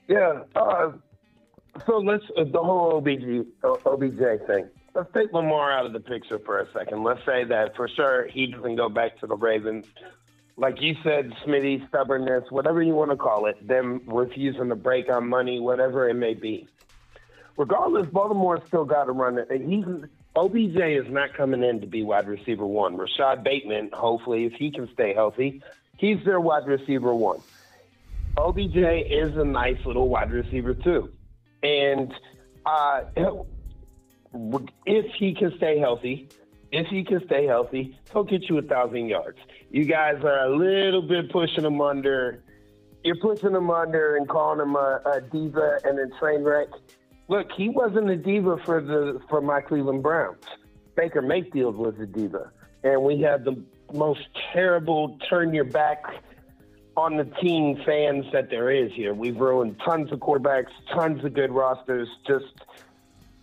[0.06, 0.42] Yeah.
[0.54, 0.92] Uh,
[1.84, 4.68] so let's uh, the whole OBG OBJ thing.
[4.94, 7.04] Let's take Lamar out of the picture for a second.
[7.04, 9.86] Let's say that for sure he doesn't go back to the Ravens.
[10.56, 15.10] Like you said, Smitty, stubbornness, whatever you want to call it, them refusing to break
[15.10, 16.68] on money, whatever it may be.
[17.56, 19.48] Regardless, Baltimore's still got to run it.
[19.50, 19.84] He's
[20.36, 22.96] OBJ is not coming in to be wide receiver one.
[22.96, 25.62] Rashod Bateman, hopefully, if he can stay healthy,
[25.96, 27.40] he's their wide receiver one.
[28.36, 31.10] OBJ is a nice little wide receiver too,
[31.62, 32.14] and
[32.64, 33.02] uh,
[34.32, 36.28] if he can stay healthy,
[36.72, 39.38] if he can stay healthy, he'll get you a thousand yards.
[39.70, 42.42] You guys are a little bit pushing him under.
[43.02, 46.68] You're pushing him under and calling him a, a diva and a train wreck.
[47.28, 50.44] Look, he wasn't a diva for the for my Cleveland Browns.
[50.96, 52.50] Baker Mayfield was a diva,
[52.82, 53.62] and we had the
[53.92, 54.20] most
[54.52, 56.04] terrible turn your back
[56.96, 59.14] on the team fans that there is here.
[59.14, 62.08] We've ruined tons of quarterbacks, tons of good rosters.
[62.26, 62.52] Just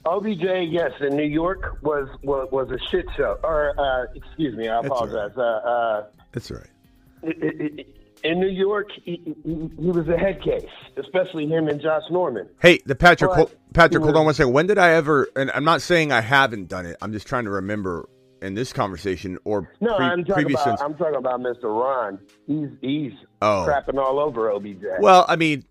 [0.07, 3.37] OBJ, yes, in New York was was, was a shit show.
[3.43, 5.37] Or uh, excuse me, I That's all apologize.
[5.37, 6.67] Uh, uh, That's right.
[7.23, 7.93] it- it- it-
[8.23, 10.65] in New York, he, he, was a head case,
[10.97, 12.49] especially him and Josh Norman.
[12.59, 14.53] Hey, the Patrick, But Patrick, hold on one second.
[14.53, 15.27] When did I ever?
[15.35, 16.97] And I'm not saying I haven't done it.
[16.99, 18.09] I'm just trying to remember
[18.41, 20.61] in this conversation or No, pre- I'm talking previous.
[20.63, 21.65] about I'm talking about Mr.
[21.65, 22.17] Ron.
[22.47, 23.67] He's he's Oh.
[23.69, 24.81] crapping all over OBJ.
[24.99, 25.63] Well, I mean,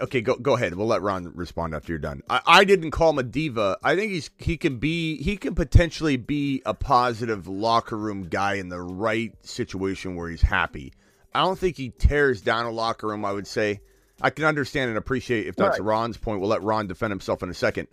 [0.00, 0.74] okay, go go ahead.
[0.74, 2.22] We'll let Ron respond after you're done.
[2.28, 3.78] I, I didn't call him a diva.
[3.82, 8.54] I think he's he can be he can potentially be a positive locker room guy
[8.54, 10.92] in the right situation where he's happy.
[11.34, 13.24] I don't think he tears down a locker room.
[13.24, 13.80] I would say
[14.22, 15.86] I can understand and appreciate if that's Right.
[15.86, 16.40] Ron's point.
[16.40, 17.88] We'll let Ron defend himself in a second.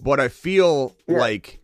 [0.00, 1.18] But I feel Yeah.
[1.18, 1.60] like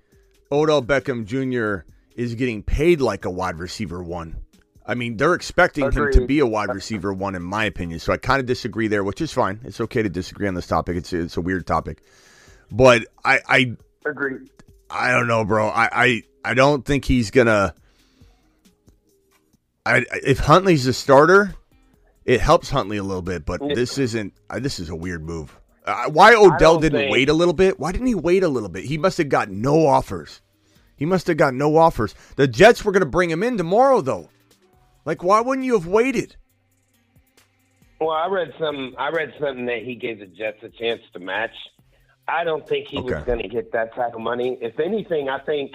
[0.51, 1.85] Odell Beckham Jr.
[2.17, 4.37] is getting paid like a wide receiver one.
[4.85, 8.01] I mean, they're expecting him to be a wide receiver one, in my opinion.
[8.01, 9.61] So I kind of disagree there, which is fine.
[9.65, 10.97] It's okay to disagree on this topic.
[10.97, 12.03] It's it's a weird topic,
[12.71, 14.51] but I I Agreed.
[14.91, 15.69] I don't know, bro.
[15.69, 17.75] I I, I don't think he's gonna.
[19.87, 21.55] I if Huntley's a starter,
[22.25, 24.35] it helps Huntley a little bit, but this isn't.
[24.51, 25.57] Uh, this is a weird move.
[25.85, 27.79] Uh, why Odell didn't think- wait a little bit?
[27.79, 28.85] Why didn't he wait a little bit?
[28.85, 30.41] He must have got no offers.
[30.97, 32.15] He must have got no offers.
[32.37, 34.31] The Jets were going to bring him in tomorrow, though.
[35.05, 36.37] Like, why wouldn't you have waited?
[38.01, 38.95] Well, I read some.
[38.99, 41.55] I read something that he gave the Jets a chance to match.
[42.27, 44.59] I don't think he was going to get that type of money.
[44.61, 45.73] If anything, I think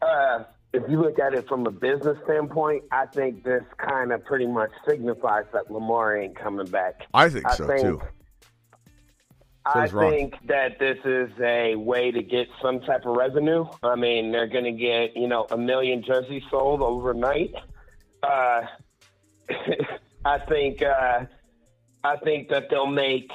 [0.00, 4.24] uh, if you look at it from a business standpoint, I think this kind of
[4.24, 7.02] pretty much signifies that Lamar ain't coming back.
[7.14, 8.02] I think I so think- too.
[9.64, 13.64] I think that this is a way to get some type of revenue.
[13.84, 17.54] I mean, they're going to get you know a million jerseys sold overnight.
[18.22, 18.62] Uh,
[20.24, 21.24] I think uh,
[22.04, 23.30] I think that they'll make.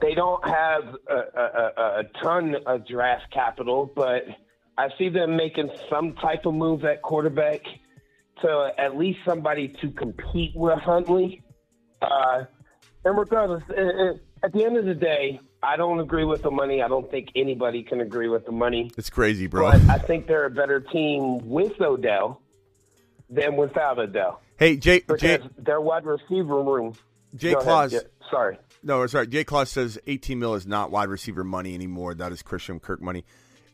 [0.00, 4.24] They don't have a, a, a, ton of draft capital, but
[4.76, 7.60] I see them making some type of move at quarterback
[8.42, 11.42] to at least somebody to compete with Huntley.
[12.02, 12.44] Uh,
[13.04, 16.50] and regardless, uh, uh, at the end of the day, I don't agree with the
[16.50, 16.82] money.
[16.82, 18.90] I don't think anybody can agree with the money.
[18.96, 19.70] It's crazy, bro.
[19.70, 22.42] But I think they're a better team with Odell
[23.30, 26.94] than without Odell hey, Jay, Jay, their wide receiver room.
[27.34, 27.92] Jay Go ahead, Claus.
[27.92, 28.58] yeah, sorry.
[28.82, 29.28] No, it's right.
[29.28, 32.14] Jay Claus says 18 mil is not wide receiver money anymore.
[32.14, 33.24] That is Christian Kirk money.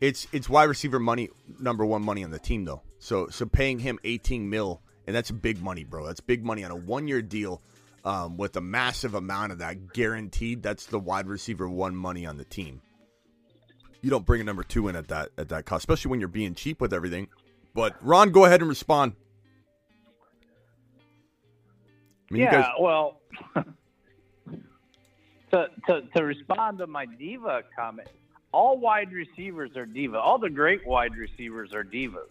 [0.01, 2.83] It's it's wide receiver money, number one money on the team though.
[2.99, 6.07] So so paying him 18 mil, and that's big money, bro.
[6.07, 7.63] That's big money on a one year deal,
[8.05, 10.63] um, with a massive amount of that guaranteed.
[10.63, 12.83] That's the wide receiver one money on the team.
[14.03, 16.29] You don't bring a number two in at that at that cost, especially when you're
[16.29, 17.29] being cheap with everything.
[17.73, 19.15] But Ron, go ahead and respond.
[22.31, 23.21] I mean, you yeah, guys- well,
[25.53, 28.09] to, to to respond to my diva comment,
[28.53, 30.19] all wide receivers are diva.
[30.19, 32.29] All the great wide receivers are divas.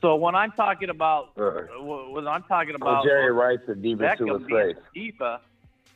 [0.00, 1.64] So when I'm talking about Right.
[1.80, 4.82] when I'm talking Well, about Jerry Rice, a diva to Beckham his being face.
[4.94, 5.40] diva,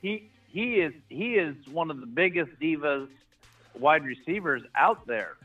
[0.02, 3.08] he he is he is one of the biggest divas
[3.78, 5.36] wide receivers out there.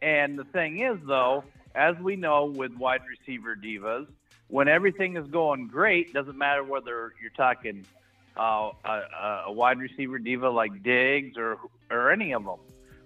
[0.00, 1.42] And the thing is, though,
[1.74, 4.06] as we know with wide receiver divas,
[4.48, 7.86] when everything is going great, doesn't matter whether you're talking
[8.36, 11.58] uh, a, a wide receiver diva like Diggs or
[11.90, 12.58] or any of them.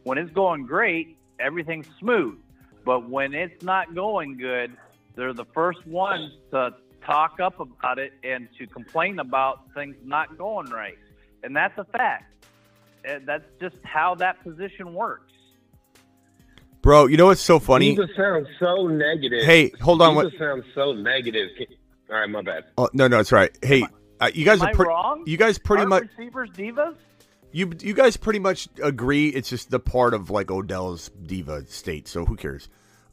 [0.05, 2.39] When it's going great, everything's smooth.
[2.85, 4.77] But when it's not going good,
[5.15, 6.75] they're the first ones to
[7.05, 10.99] talk up about it and to complain about things not going right.
[11.43, 12.35] And that's a fact.
[13.05, 15.33] That's just how that position works.
[16.83, 17.95] Bro, you know what's so funny?
[17.95, 19.45] Diva sounds so negative.
[19.45, 21.49] Hey, hold on, Diva what- sounds so negative.
[22.11, 22.65] All right, my bad.
[22.77, 23.51] Oh no, no, it's right.
[23.63, 23.87] Hey,
[24.21, 25.23] uh, you guys Am are I pre- wrong?
[25.27, 26.95] You guys pretty Are much receivers divas?
[27.53, 29.29] you you guys pretty much agree.
[29.29, 32.09] It's just the part of like Odell's diva state.
[32.09, 32.69] So who cares?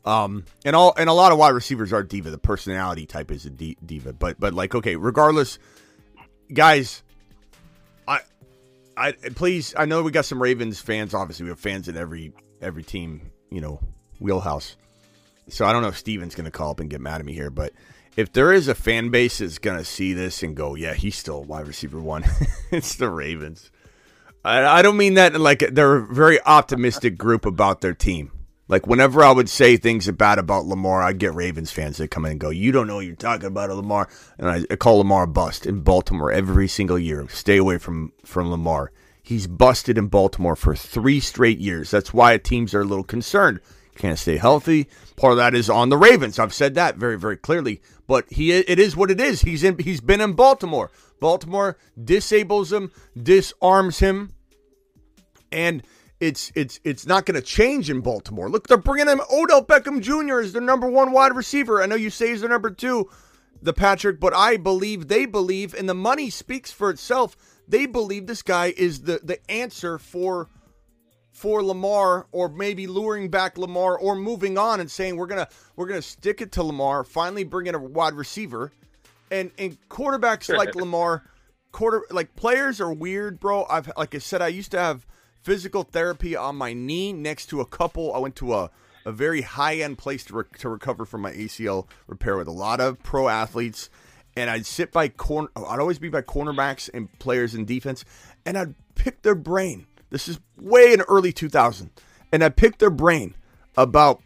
[0.05, 2.29] Um, and all and a lot of wide receivers are diva.
[2.29, 4.13] The personality type is a di- diva.
[4.13, 5.59] But but like okay, regardless,
[6.53, 7.03] guys,
[8.07, 8.19] I
[8.97, 9.73] I please.
[9.77, 11.13] I know we got some Ravens fans.
[11.13, 13.31] Obviously, we have fans at every every team.
[13.49, 13.79] You know,
[14.19, 14.75] wheelhouse.
[15.47, 17.33] So I don't know if Steven's going to call up and get mad at me
[17.33, 17.73] here, but
[18.15, 21.15] if there is a fan base that's going to see this and go, "Yeah, he's
[21.15, 22.25] still wide receiver one,"
[22.71, 23.71] it's the Ravens.
[24.43, 28.31] I, I don't mean that like they're a very optimistic group about their team.
[28.67, 32.25] Like whenever I would say things bad about Lamar, I'd get Ravens fans that come
[32.25, 34.07] in and go, "You don't know what you're talking about, Lamar,"
[34.37, 37.27] and I, call Lamar a bust in Baltimore every single year.
[37.29, 38.91] Stay away from from Lamar.
[39.29, 41.91] He's busted in Baltimore for three straight years.
[41.91, 43.59] That's why teams are a little concerned.
[43.93, 44.87] Can't stay healthy.
[45.17, 46.39] Part of that is on the Ravens.
[46.39, 47.79] I've said that very very clearly.
[48.07, 49.43] But he it is what it is.
[49.43, 49.77] He's in.
[49.77, 50.89] He's been in Baltimore.
[51.19, 54.33] Baltimore disables him, disarms him,
[55.51, 55.83] and
[56.19, 58.49] it's it's it's not going to change in Baltimore.
[58.49, 60.39] Look, they're bringing him Odell Beckham Jr.
[60.39, 61.83] as their number one wide receiver.
[61.83, 63.11] I know you say he's their number two,
[63.61, 67.37] the Patrick, but I believe they believe, and the money speaks for itself.
[67.69, 70.49] They believe this guy is the the answer for
[71.31, 75.85] for Lamar, or maybe luring back Lamar, or moving on and saying we're gonna we're
[75.87, 77.03] gonna stick it to Lamar.
[77.03, 78.71] Finally, bring in a wide receiver,
[79.31, 81.23] and and quarterbacks like Lamar,
[81.71, 83.65] quarter like players are weird, bro.
[83.69, 85.05] I've like I said, I used to have
[85.41, 88.13] physical therapy on my knee next to a couple.
[88.13, 88.71] I went to a,
[89.05, 92.51] a very high end place to, re- to recover from my ACL repair with a
[92.51, 93.89] lot of pro athletes.
[94.39, 98.05] And I'd sit by corner, I'd always be by cornerbacks and players in defense,
[98.45, 99.85] and I'd pick their brain.
[100.11, 101.91] This is way in early 2000.
[102.31, 103.35] And I'd pick their brain
[103.75, 104.21] about,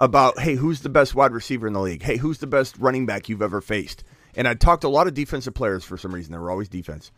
[0.00, 2.02] about, hey, who's the best wide receiver in the league?
[2.02, 4.04] Hey, who's the best running back you've ever faced?
[4.34, 6.32] And I'd talk to a lot of defensive players for some reason.
[6.32, 7.12] They were always defense.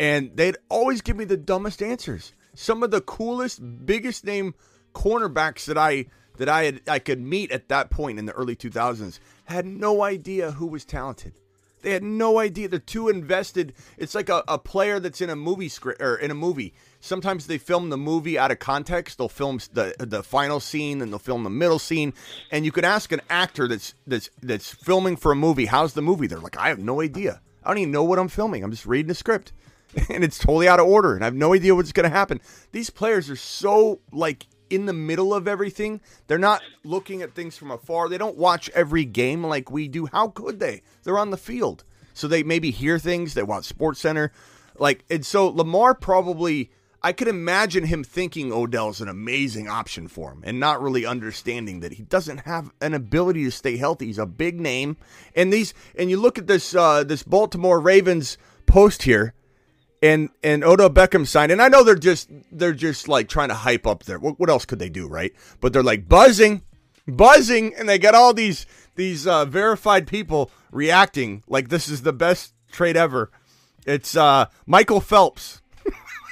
[0.00, 4.54] And they'd always give me the dumbest answers some of the coolest, biggest name
[4.94, 6.06] cornerbacks that I
[6.38, 10.02] that I had I could meet at that point in the early 2000s had no
[10.02, 11.34] idea who was talented.
[11.82, 12.68] They had no idea.
[12.68, 13.74] They're too invested.
[13.96, 16.74] It's like a, a player that's in a movie script or in a movie.
[17.00, 19.18] Sometimes they film the movie out of context.
[19.18, 22.12] They'll film the the final scene and they'll film the middle scene.
[22.50, 26.02] And you can ask an actor that's that's that's filming for a movie, "How's the
[26.02, 27.40] movie?" They're like, "I have no idea.
[27.64, 28.62] I don't even know what I'm filming.
[28.62, 29.52] I'm just reading a script."
[30.08, 32.40] and it's totally out of order and I have no idea what's going to happen.
[32.72, 36.00] These players are so like in the middle of everything.
[36.26, 38.08] They're not looking at things from afar.
[38.08, 40.06] They don't watch every game like we do.
[40.06, 40.82] How could they?
[41.02, 41.84] They're on the field.
[42.14, 44.32] So they maybe hear things, they watch Sports Center.
[44.78, 46.70] Like and so Lamar probably
[47.02, 51.80] I could imagine him thinking Odell's an amazing option for him and not really understanding
[51.80, 54.06] that he doesn't have an ability to stay healthy.
[54.06, 54.98] He's a big name.
[55.34, 59.34] And these and you look at this uh this Baltimore Ravens post here
[60.02, 63.54] and and Odell Beckham signed, and I know they're just they're just like trying to
[63.54, 64.18] hype up there.
[64.18, 65.32] What, what else could they do, right?
[65.60, 66.62] But they're like buzzing,
[67.06, 72.12] buzzing, and they got all these these uh, verified people reacting like this is the
[72.12, 73.30] best trade ever.
[73.86, 75.60] It's uh, Michael Phelps.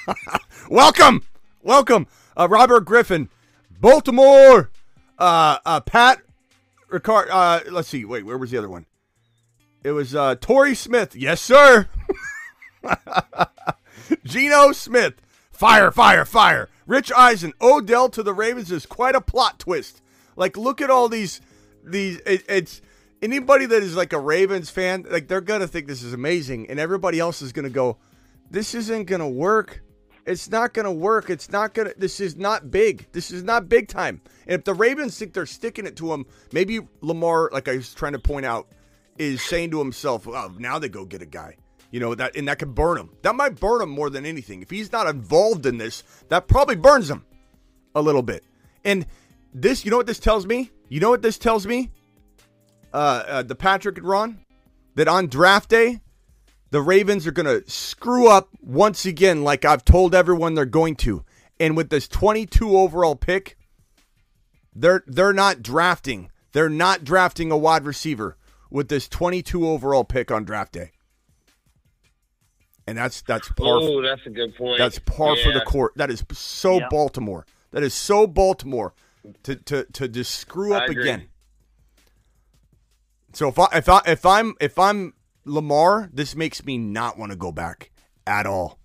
[0.70, 1.22] welcome,
[1.62, 3.28] welcome, uh, Robert Griffin,
[3.80, 4.70] Baltimore,
[5.18, 6.22] uh, uh, Pat
[6.90, 7.28] Ricard.
[7.30, 8.86] Uh, let's see, wait, where was the other one?
[9.84, 11.14] It was Torrey Smith.
[11.14, 11.88] Yes, sir.
[14.24, 15.14] Geno Smith.
[15.50, 16.68] Fire, fire, fire.
[16.86, 17.52] Rich Eisen.
[17.60, 20.00] Odell to the Ravens is quite a plot twist.
[20.36, 21.40] Like, look at all these.
[21.84, 22.80] These it, it's
[23.22, 26.78] anybody that is like a Ravens fan, like they're gonna think this is amazing, and
[26.78, 27.96] everybody else is gonna go,
[28.50, 29.82] "This isn't gonna work.
[30.26, 31.30] It's not gonna work.
[31.30, 31.92] It's not gonna.
[31.96, 33.06] This is not big.
[33.12, 36.26] This is not big time." And if the Ravens think they're sticking it to him,
[36.52, 38.68] maybe Lamar, like I was trying to point out,
[39.18, 41.56] is saying to himself, "Oh, now they go get a guy."
[41.90, 43.10] You know that, and that could burn him.
[43.22, 44.62] That might burn him more than anything.
[44.62, 47.24] If he's not involved in this, that probably burns him
[47.94, 48.44] a little bit.
[48.84, 49.06] And
[49.54, 50.70] this, you know what this tells me?
[50.88, 51.90] You know what this tells me?
[52.92, 54.38] Uh, uh the Patrick and Ron,
[54.96, 56.00] that on draft day,
[56.70, 60.96] the Ravens are going to screw up once again, like I've told everyone they're going
[60.96, 61.24] to.
[61.58, 63.56] And with this 22 overall pick,
[64.74, 66.30] they're they're not drafting.
[66.52, 68.36] They're not drafting a wide receiver
[68.70, 70.92] with this 22 overall pick on draft day
[72.88, 73.78] and that's that's par.
[73.82, 74.78] Oh, that's a good point.
[74.78, 75.44] That's par yeah.
[75.44, 75.92] for the court.
[75.96, 76.80] That is so.
[76.88, 77.44] Baltimore.
[77.70, 78.94] That is so Baltimore
[79.42, 81.28] to to to just screw up again.
[83.34, 85.12] So if I if I if I'm if I'm
[85.44, 87.90] Lamar, this makes me not want to go back
[88.26, 88.78] at all.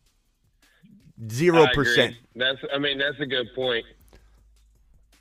[1.32, 2.15] Zero percent.
[2.36, 3.86] That's I mean that's a good point.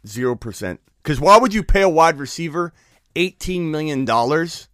[0.05, 0.81] Zero percent.
[1.05, 2.73] Because why would you pay a wide receiver
[3.15, 4.69] eighteen million dollars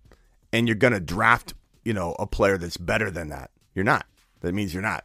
[0.50, 1.52] and you're gonna draft
[1.84, 3.50] you know a player that's better than that?
[3.78, 4.06] You're not.
[4.40, 5.04] That means you're not.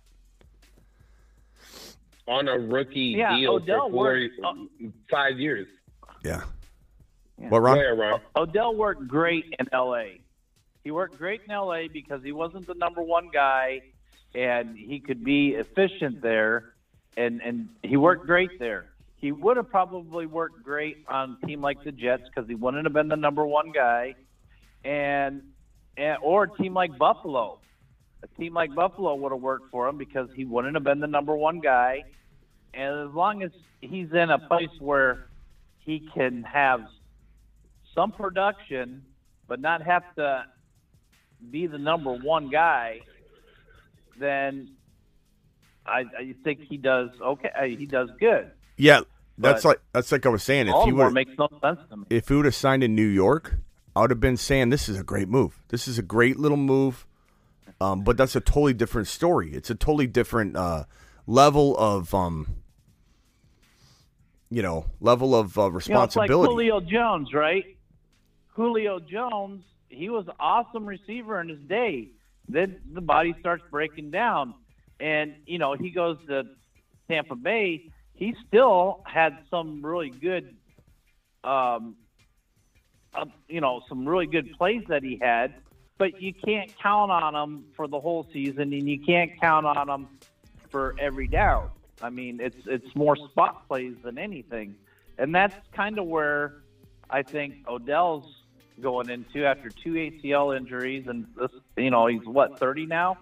[2.26, 5.68] On a rookie yeah, deal Odell for four, worked, uh, five years.
[6.24, 6.42] Yeah.
[7.40, 7.50] yeah.
[7.50, 7.78] What, Ron?
[7.96, 8.22] Ron?
[8.36, 10.22] Odell worked great in L.A.
[10.84, 11.88] He worked great in L.A.
[11.88, 13.82] because he wasn't the number one guy.
[14.34, 16.74] and he could be efficient there,
[17.16, 18.88] and and he worked great there.
[19.18, 22.88] He would have probably worked great on a team like the Jets because he wouldn't
[22.88, 24.16] have been the number one guy,
[24.84, 25.44] and,
[25.96, 27.60] and or a team like Buffalo.
[28.38, 31.36] Team like Buffalo would have worked for him because he wouldn't have been the number
[31.36, 32.04] one guy,
[32.74, 35.28] and as long as he's in a place where
[35.80, 36.82] he can have
[37.94, 39.04] some production,
[39.48, 40.46] but not have to
[41.52, 43.02] be the number one guy,
[44.18, 44.70] then
[45.86, 47.50] I, I think he does okay.
[47.58, 48.52] uh, He does good.
[48.78, 49.02] Yeah,
[49.38, 50.68] that's But like that's like I was saying.
[50.68, 52.06] If he Baltimore would makes no sense to me.
[52.10, 53.56] if he would have signed in New York,
[53.96, 55.62] I would have been saying this is a great move.
[55.70, 57.06] This is a great little move.
[57.84, 59.54] Um, but that's a totally different story.
[59.54, 60.86] It's a totally different uh,
[61.28, 62.64] level of um,
[64.50, 66.30] you know, level of uh, You know, it's like.
[66.30, 67.66] Julio Jones, right?
[68.50, 72.10] Julio Jones, he was an awesome receiver in his day.
[72.48, 74.54] Then the body starts breaking down,
[75.00, 76.44] and you know he goes to
[77.10, 77.90] Tampa Bay.
[78.14, 80.56] He still had some really good,
[81.44, 81.96] um,
[83.14, 85.56] uh, you know, some really good plays that he had,
[85.98, 89.88] but you can't count on them for the whole season, and you can't count on
[89.88, 90.08] them
[90.70, 91.70] for every down.
[92.02, 94.76] I mean, it's it's more spot plays than anything,
[95.18, 96.64] and that's kind of where
[97.10, 98.26] I think Odell's
[98.82, 103.18] going into after two ACL injuries, and this, you know, he's what thirty now,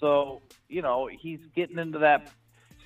[0.00, 2.30] so you know he's getting into that.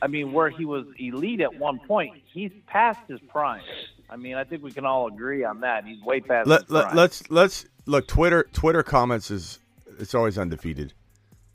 [0.02, 3.62] I mean, where he was elite at one point, he's past his prime.
[4.08, 5.84] I mean, I think we can all agree on that.
[5.84, 9.58] He's way past let, his let, let's let's look Twitter Twitter comments is
[9.98, 10.92] it's always undefeated.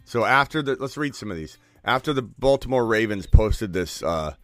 [0.06, 1.58] So after the let's read some of these.
[1.84, 4.36] After the Baltimore Ravens posted this uh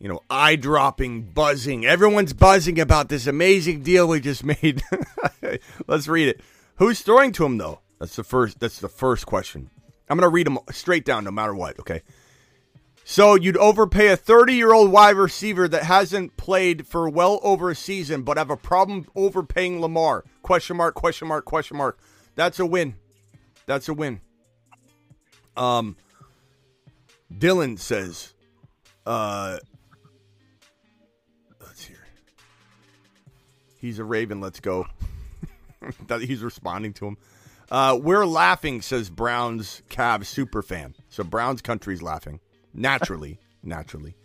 [0.00, 1.84] you know, eye dropping buzzing.
[1.84, 4.82] Everyone's buzzing about this amazing deal we just made.
[5.86, 6.40] let's read it.
[6.76, 7.80] Who's throwing to him though?
[7.98, 9.70] That's the first that's the first question.
[10.08, 12.02] I'm going to read them straight down no matter what, okay?
[13.10, 17.68] So you'd overpay a 30 year old wide receiver that hasn't played for well over
[17.68, 20.24] a season, but have a problem overpaying Lamar?
[20.42, 20.94] Question mark?
[20.94, 21.44] Question mark?
[21.44, 21.98] Question mark?
[22.36, 22.94] That's a win.
[23.66, 24.20] That's a win.
[25.56, 25.96] Um,
[27.36, 28.32] Dylan says,
[29.04, 29.58] uh,
[31.60, 32.06] let's hear.
[33.80, 34.40] He's a Raven.
[34.40, 34.86] Let's go.
[36.20, 37.18] he's responding to him.
[37.72, 40.94] Uh, we're laughing, says Browns Cavs super fan.
[41.08, 42.38] So Browns country's laughing
[42.74, 44.16] naturally, naturally.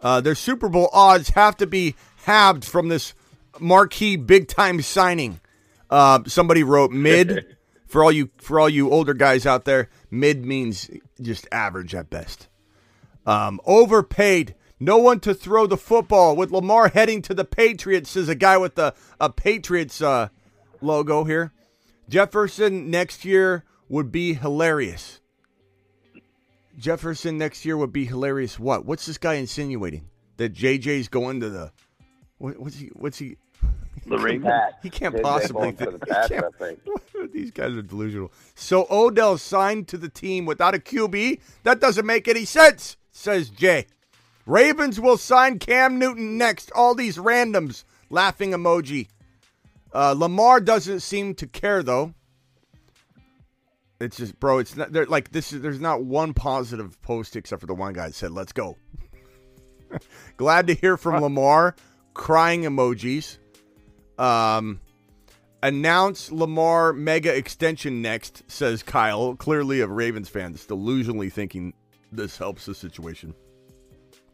[0.00, 3.14] Uh, their Super Bowl odds have to be halved from this
[3.60, 5.40] marquee big time signing.
[5.90, 9.88] Uh, somebody wrote mid for all you for all you older guys out there.
[10.10, 10.90] Mid means
[11.20, 12.48] just average at best.
[13.26, 14.54] Um, overpaid.
[14.80, 18.10] No one to throw the football with Lamar heading to the Patriots.
[18.10, 20.28] Says a guy with the a Patriots uh,
[20.80, 21.52] logo here.
[22.08, 25.20] Jefferson next year would be hilarious.
[26.78, 28.58] Jefferson next year would be hilarious.
[28.58, 28.86] What?
[28.86, 30.08] What's this guy insinuating?
[30.36, 31.72] That JJ's going to the
[32.38, 32.86] what, what's he?
[32.94, 33.36] What's he?
[34.06, 34.38] the.
[34.38, 34.78] Pat.
[34.82, 36.80] He can't JJ possibly the he can't- I think.
[37.32, 38.32] These guys are delusional.
[38.54, 41.40] So Odell signed to the team without a QB.
[41.64, 43.86] That doesn't make any sense, says Jay.
[44.46, 46.70] Ravens will sign Cam Newton next.
[46.74, 47.84] All these randoms.
[48.08, 49.08] Laughing emoji.
[49.92, 52.14] Uh, Lamar doesn't seem to care though.
[54.00, 54.58] It's just, bro.
[54.58, 54.92] It's not.
[54.92, 55.52] They're like this.
[55.52, 58.76] Is there's not one positive post except for the one guy that said, "Let's go."
[60.36, 61.74] Glad to hear from Lamar.
[62.14, 63.38] Crying emojis.
[64.18, 64.80] Um,
[65.62, 69.34] announce Lamar mega extension next, says Kyle.
[69.34, 71.74] Clearly a Ravens fan that's delusionally thinking
[72.12, 73.34] this helps the situation.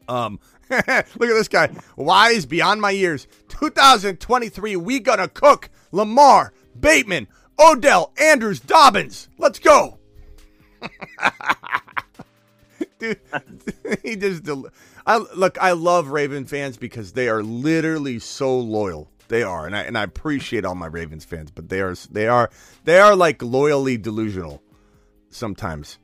[0.09, 0.39] Um,
[0.71, 1.71] look at this guy.
[1.97, 3.27] Wise beyond my years.
[3.49, 7.29] 2023, we gonna cook Lamar, Bateman,
[7.59, 9.29] Odell, Andrews, Dobbins.
[9.39, 9.99] Let's go.
[12.99, 13.21] Dude,
[14.03, 14.69] he just del-
[15.07, 19.11] I look, I love Raven fans because they are literally so loyal.
[19.29, 22.29] They are, and I and I appreciate all my Ravens fans, but they are they
[22.29, 22.51] are
[22.85, 24.63] they are like loyally delusional
[25.31, 25.99] sometimes.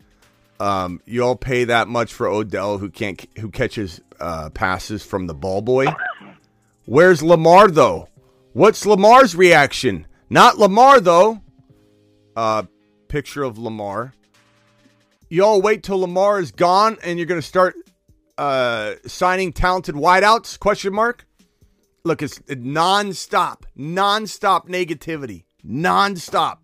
[0.58, 5.26] Um, you all pay that much for Odell, who can't who catches uh, passes from
[5.26, 5.86] the ball boy.
[6.86, 8.08] Where's Lamar though?
[8.52, 10.06] What's Lamar's reaction?
[10.30, 11.40] Not Lamar though.
[12.36, 12.62] Uh,
[13.08, 14.14] picture of Lamar.
[15.28, 17.74] Y'all wait till Lamar is gone and you're gonna start
[18.38, 20.58] uh, signing talented wideouts?
[20.58, 21.26] Question mark.
[22.04, 26.62] Look, it's non-stop, non-stop negativity, non-stop.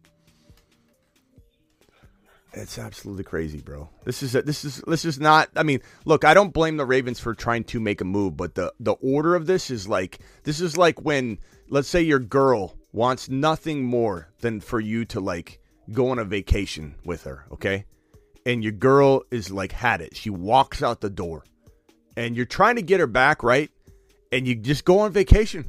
[2.54, 3.90] It's absolutely crazy, bro.
[4.04, 5.50] This is a, this is this is not.
[5.56, 8.54] I mean, look, I don't blame the Ravens for trying to make a move, but
[8.54, 11.38] the the order of this is like this is like when
[11.68, 15.60] let's say your girl wants nothing more than for you to like
[15.92, 17.84] go on a vacation with her, okay?
[18.46, 20.16] and your girl is like had it.
[20.16, 21.44] She walks out the door,
[22.16, 23.70] and you're trying to get her back, right?
[24.32, 25.66] And you just go on vacation.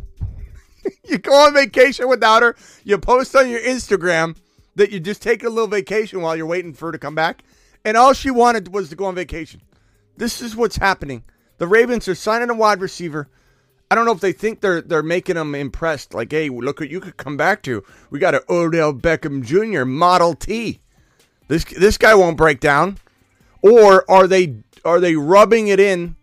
[1.04, 2.56] you go on vacation without her.
[2.84, 4.38] You post on your Instagram
[4.76, 7.44] that you just take a little vacation while you're waiting for her to come back,
[7.84, 9.62] and all she wanted was to go on vacation.
[10.16, 11.24] This is what's happening.
[11.58, 13.28] The Ravens are signing a wide receiver.
[13.90, 16.14] I don't know if they think they're they're making them impressed.
[16.14, 17.84] Like, hey, look what you could come back to.
[18.10, 19.86] We got an Odell Beckham Jr.
[19.86, 20.80] Model T.
[21.48, 22.98] This this guy won't break down.
[23.62, 26.16] Or are they are they rubbing it in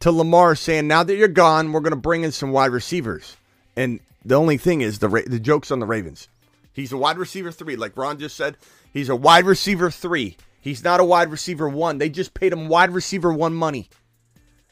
[0.00, 3.36] to Lamar saying now that you're gone, we're going to bring in some wide receivers?
[3.76, 6.28] And the only thing is the the joke's on the Ravens.
[6.72, 8.56] He's a wide receiver three, like Ron just said.
[8.92, 10.36] He's a wide receiver three.
[10.60, 11.98] He's not a wide receiver one.
[11.98, 13.88] They just paid him wide receiver one money.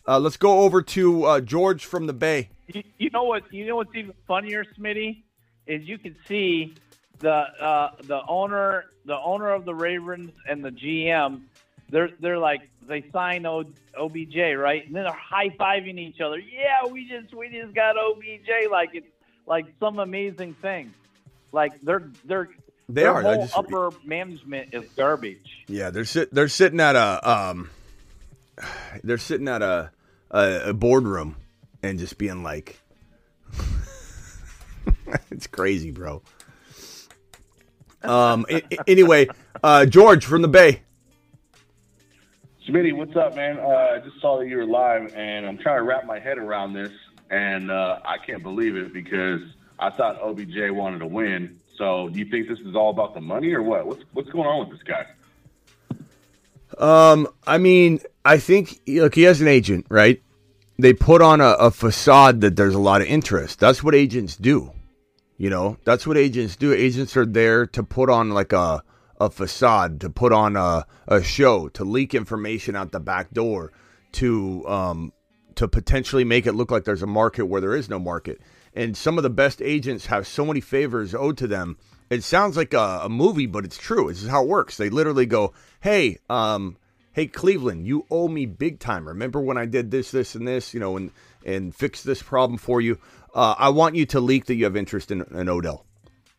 [0.08, 2.48] Uh, let's go over to uh, George from the Bay.
[2.68, 3.52] You, you know what?
[3.52, 5.22] You know what's even funnier, Smitty,
[5.66, 6.74] is you can see
[7.18, 11.42] the uh, the owner, the owner of the Ravens, and the GM.
[11.90, 13.64] They're they're like they sign o,
[13.98, 16.38] OBJ right, and then they're high fiving each other.
[16.38, 19.06] Yeah, we just we just got OBJ like it's
[19.46, 20.92] like some amazing thing.
[21.52, 22.48] Like they're they're
[22.88, 23.22] They their are.
[23.22, 25.64] Whole just- upper management is garbage.
[25.68, 27.70] Yeah, they're sit they're sitting at a um,
[29.04, 29.90] they're sitting at a
[30.30, 31.36] a, a boardroom
[31.82, 32.80] and just being like,
[35.30, 36.22] it's crazy, bro.
[38.02, 38.46] Um.
[38.86, 39.28] anyway,
[39.62, 40.82] uh, George from the Bay.
[42.68, 43.58] Smitty, what's up, man?
[43.58, 46.36] Uh, I just saw that you were live, and I'm trying to wrap my head
[46.36, 46.90] around this,
[47.30, 49.40] and uh, I can't believe it because
[49.78, 51.60] I thought OBJ wanted to win.
[51.78, 53.86] So, do you think this is all about the money, or what?
[53.86, 55.06] What's what's going on with this guy?
[56.78, 60.22] Um, I mean, I think look, he has an agent, right?
[60.78, 63.58] They put on a, a facade that there's a lot of interest.
[63.60, 64.72] That's what agents do.
[65.38, 66.72] You know, that's what agents do.
[66.72, 68.82] Agents are there to put on like a
[69.18, 73.72] a facade, to put on a, a show, to leak information out the back door,
[74.12, 75.12] to um
[75.54, 78.40] to potentially make it look like there's a market where there is no market.
[78.74, 81.78] And some of the best agents have so many favors owed to them.
[82.08, 84.08] It sounds like a, a movie, but it's true.
[84.08, 84.76] This is how it works.
[84.76, 86.76] They literally go, "Hey, um,
[87.12, 89.08] hey Cleveland, you owe me big time.
[89.08, 91.10] Remember when I did this, this, and this, you know, and
[91.44, 92.98] and fixed this problem for you?
[93.34, 95.84] Uh, I want you to leak that you have interest in, in Odell.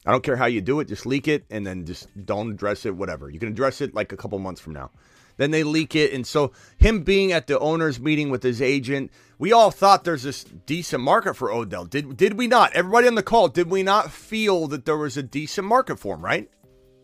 [0.06, 2.86] I don't care how you do it, just leak it and then just don't address
[2.86, 2.96] it.
[2.96, 4.92] Whatever you can address it like a couple months from now.
[5.38, 9.12] Then they leak it, and so him being at the owners' meeting with his agent,
[9.40, 11.86] we all thought there's this decent market for Odell.
[11.86, 12.74] Did did we not?
[12.74, 16.16] Everybody on the call, did we not feel that there was a decent market for
[16.16, 16.26] him?
[16.26, 16.50] Right?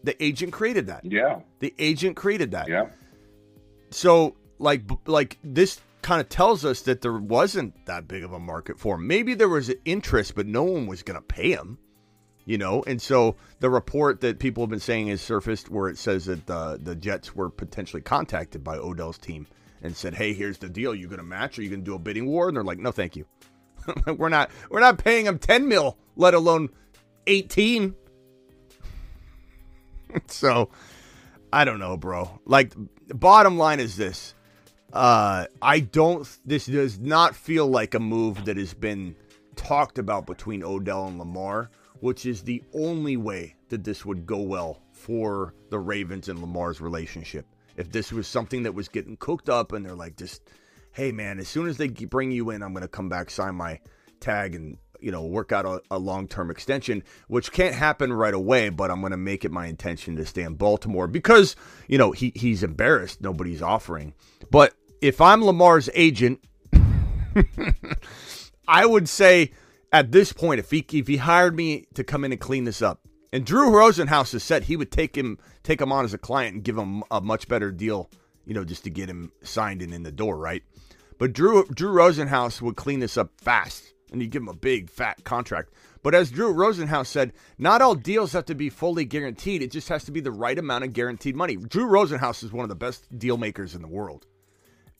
[0.04, 1.06] The agent created that.
[1.06, 2.68] Yeah, The agent created that.
[2.68, 2.88] yeah.
[3.92, 8.40] So like like this kind of tells us that there wasn't that big of a
[8.40, 9.08] market for him.
[9.08, 11.78] Maybe there was interest, but no one was going to pay him.
[12.46, 15.98] You know, and so the report that people have been saying has surfaced where it
[15.98, 19.48] says that the the Jets were potentially contacted by Odell's team
[19.82, 20.94] and said, "Hey, here's the deal.
[20.94, 21.58] You going to match?
[21.58, 23.26] Are you going to do a bidding war?" And they're like, "No, thank you.
[24.18, 24.52] we're not.
[24.70, 26.70] We're not paying him ten mil, let alone
[27.28, 27.96] eighteen.
[30.28, 30.70] so
[31.52, 32.42] I don't know, bro.
[32.46, 32.74] Like,
[33.08, 34.34] bottom line is this:
[34.92, 36.28] uh, I don't.
[36.46, 39.16] This does not feel like a move that has been
[39.56, 41.70] talked about between Odell and Lamar,
[42.04, 46.82] which is the only way that this would go well for the Ravens and Lamar's
[46.82, 47.46] relationship.
[47.78, 50.42] If this was something that was getting cooked up, and they're like, just,
[50.92, 53.80] hey man, as soon as they bring you in, I'm gonna come back, sign my
[54.20, 58.34] tag, and you know, work out a, a long term extension, which can't happen right
[58.34, 61.98] away, but I'm going to make it my intention to stay in Baltimore because, you
[61.98, 63.22] know, he, he's embarrassed.
[63.22, 64.14] Nobody's offering.
[64.50, 66.42] But if I'm Lamar's agent,
[68.68, 69.52] I would say
[69.94, 72.82] at this point, if he if he hired me to come in and clean this
[72.82, 76.18] up, and Drew Rosenhaus has said he would take him take him on as a
[76.18, 78.10] client and give him a much better deal,
[78.46, 80.64] you know, just to get him signed and in the door, right?
[81.20, 84.90] But Drew Drew Rosenhaus would clean this up fast and he'd give him a big
[84.90, 85.72] fat contract.
[86.02, 89.62] But as Drew Rosenhaus said, not all deals have to be fully guaranteed.
[89.62, 91.56] It just has to be the right amount of guaranteed money.
[91.56, 94.26] Drew Rosenhaus is one of the best deal makers in the world.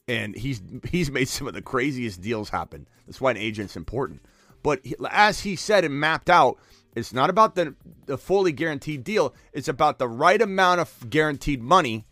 [0.08, 2.88] And he's he's made some of the craziest deals happen.
[3.08, 4.22] That's why an agent's important.
[4.64, 6.58] But as he said and mapped out,
[6.96, 9.34] it's not about the, the fully guaranteed deal.
[9.52, 12.06] It's about the right amount of guaranteed money.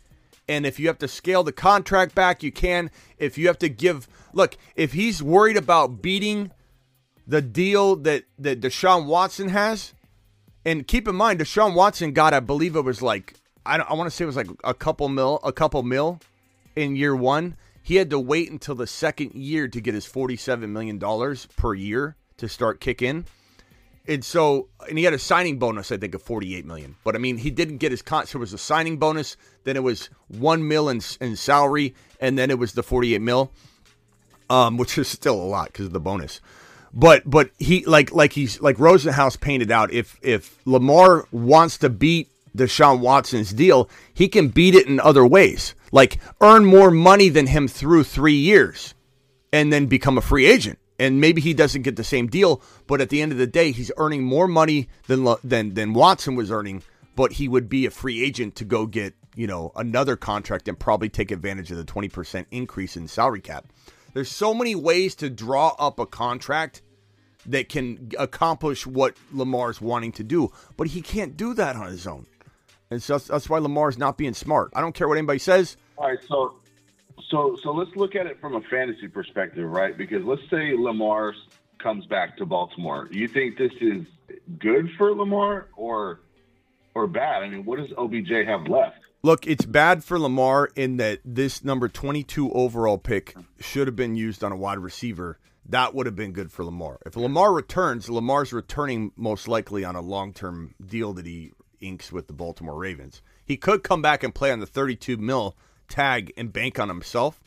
[0.48, 2.90] And if you have to scale the contract back, you can.
[3.16, 6.50] If you have to give, look, if he's worried about beating
[7.26, 9.94] the deal that, that Deshaun Watson has,
[10.64, 13.34] and keep in mind, Deshaun Watson got, I believe it was like,
[13.64, 16.20] I, I want to say it was like a couple mil, a couple mil
[16.74, 17.56] in year one.
[17.84, 21.00] He had to wait until the second year to get his $47 million
[21.56, 23.24] per year to start kick in.
[24.08, 26.96] and so and he had a signing bonus, I think, of forty eight million.
[27.04, 28.26] But I mean, he didn't get his con.
[28.26, 32.36] So it was a signing bonus, then it was one mil in, in salary, and
[32.38, 33.52] then it was the forty eight mil,
[34.50, 36.40] um, which is still a lot because of the bonus.
[36.92, 39.92] But but he like like he's like Rosenhaus painted out.
[39.92, 45.24] If if Lamar wants to beat Deshaun Watson's deal, he can beat it in other
[45.24, 48.94] ways, like earn more money than him through three years,
[49.52, 53.00] and then become a free agent and maybe he doesn't get the same deal, but
[53.00, 56.50] at the end of the day, he's earning more money than than than Watson was
[56.50, 56.82] earning.
[57.16, 60.78] But he would be a free agent to go get you know another contract and
[60.78, 63.66] probably take advantage of the twenty percent increase in salary cap.
[64.14, 66.82] There's so many ways to draw up a contract
[67.46, 72.06] that can accomplish what Lamar's wanting to do, but he can't do that on his
[72.06, 72.26] own.
[72.90, 74.70] And so that's, that's why Lamar's not being smart.
[74.76, 75.76] I don't care what anybody says.
[75.96, 76.54] All right, so
[77.32, 79.96] so so let's look at it from a fantasy perspective, right?
[79.96, 81.34] Because let's say Lamar
[81.78, 83.08] comes back to Baltimore.
[83.10, 84.06] You think this is
[84.58, 86.20] good for Lamar or
[86.94, 87.42] or bad?
[87.42, 88.98] I mean, what does OBJ have left?
[89.22, 94.14] Look, it's bad for Lamar in that this number 22 overall pick should have been
[94.14, 95.38] used on a wide receiver.
[95.64, 96.98] That would have been good for Lamar.
[97.06, 102.12] If Lamar returns, Lamar's returning most likely on a long term deal that he inks
[102.12, 103.22] with the Baltimore Ravens.
[103.44, 105.56] He could come back and play on the 32 mil
[105.92, 107.38] tag and bank on himself.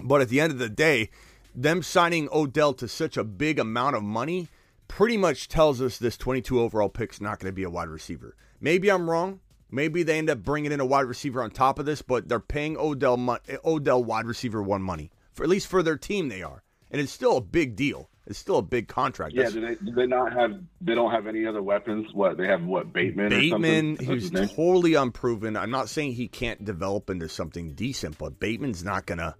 [0.00, 1.10] But at the end of the day,
[1.54, 4.48] them signing Odell to such a big amount of money
[4.86, 8.36] pretty much tells us this 22 overall pick's not going to be a wide receiver.
[8.60, 9.40] Maybe I'm wrong.
[9.70, 12.40] Maybe they end up bringing in a wide receiver on top of this, but they're
[12.40, 16.62] paying Odell Odell wide receiver one money for at least for their team they are,
[16.90, 18.10] and it's still a big deal.
[18.28, 19.32] It's still a big contract.
[19.34, 20.60] Yeah, do they, do they not have?
[20.82, 22.12] They don't have any other weapons.
[22.12, 22.62] What they have?
[22.62, 23.30] What Bateman?
[23.30, 25.56] Bateman, who's totally unproven.
[25.56, 29.34] I'm not saying he can't develop into something decent, but Bateman's not gonna,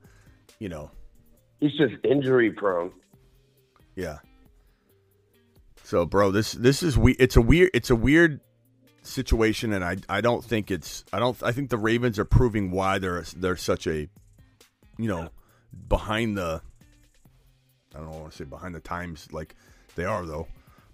[0.58, 0.90] you know,
[1.60, 2.92] he's just injury prone.
[3.94, 4.20] Yeah.
[5.84, 7.12] So, bro, this this is we.
[7.12, 7.70] It's a weird.
[7.74, 8.40] It's a weird
[9.02, 11.04] situation, and I I don't think it's.
[11.12, 11.36] I don't.
[11.42, 14.08] I think the Ravens are proving why they're they're such a,
[14.96, 15.28] you know,
[15.88, 16.62] behind the
[17.98, 19.56] I don't want to say behind the times like
[19.96, 20.46] they are though.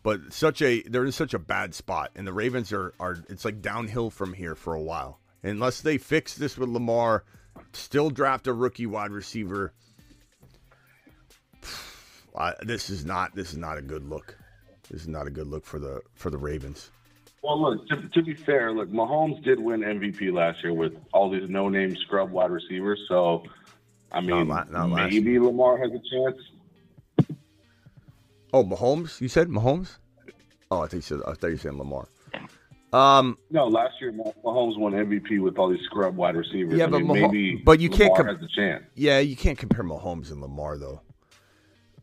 [0.03, 3.45] But such a they're in such a bad spot, and the Ravens are are it's
[3.45, 5.21] like downhill from here for a while.
[5.43, 7.25] Unless they fix this with Lamar,
[7.73, 9.73] still draft a rookie wide receiver.
[12.63, 14.37] this is not this is not a good look.
[14.91, 16.91] This is not a good look for the for the Ravens.
[17.43, 21.31] Well, look to, to be fair, look Mahomes did win MVP last year with all
[21.31, 23.01] these no name scrub wide receivers.
[23.09, 23.45] So,
[24.13, 26.39] I mean, not, not maybe Lamar has a chance.
[28.55, 29.21] Oh, Mahomes?
[29.21, 29.97] You said Mahomes?
[30.71, 32.07] Oh, I think you said I thought you said Lamar.
[32.93, 36.79] Um, no, last year Mahomes won MVP with all these scrub wide receivers.
[36.79, 38.85] Yeah, I but mean, Mah- maybe but you Lamar can't has a chance.
[38.95, 41.01] Yeah, you can't compare Mahomes and Lamar though.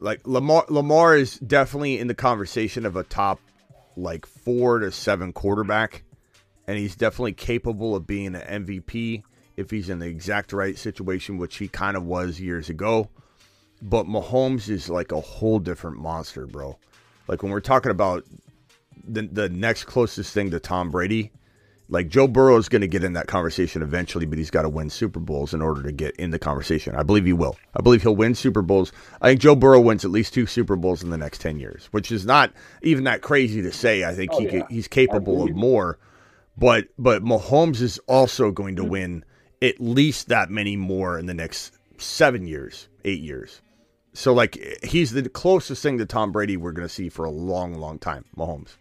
[0.02, 3.40] Like Lamar, Lamar is definitely in the conversation of a top
[3.96, 6.04] like four to seven quarterback,
[6.68, 9.24] and he's definitely capable of being an MVP
[9.56, 13.10] if he's in the exact right situation, which he kind of was years ago.
[13.82, 16.78] But Mahomes is like a whole different monster, bro.
[17.28, 18.26] Like when we're talking about
[19.04, 21.32] the the next closest thing to Tom Brady,
[21.90, 24.70] like Joe Burrow is going to get in that conversation eventually, but he's got to
[24.70, 26.96] win Super Bowls in order to get in the conversation.
[26.96, 27.58] I believe he will.
[27.76, 28.92] I believe he'll win Super Bowls.
[29.22, 31.88] I think Joe Burrow wins at least two Super Bowls in the next ten years,
[31.92, 34.04] which is not even that crazy to say.
[34.06, 34.68] I think Oh, he yeah.
[34.70, 35.98] he's capable of more,
[36.58, 38.92] but but Mahomes is also going to mm-hmm.
[38.92, 39.26] win
[39.62, 43.62] at least that many more in the next seven years, eight years.
[44.14, 47.32] So like he's the closest thing to Tom Brady we're going to see for a
[47.32, 48.76] long, long time, Mahomes.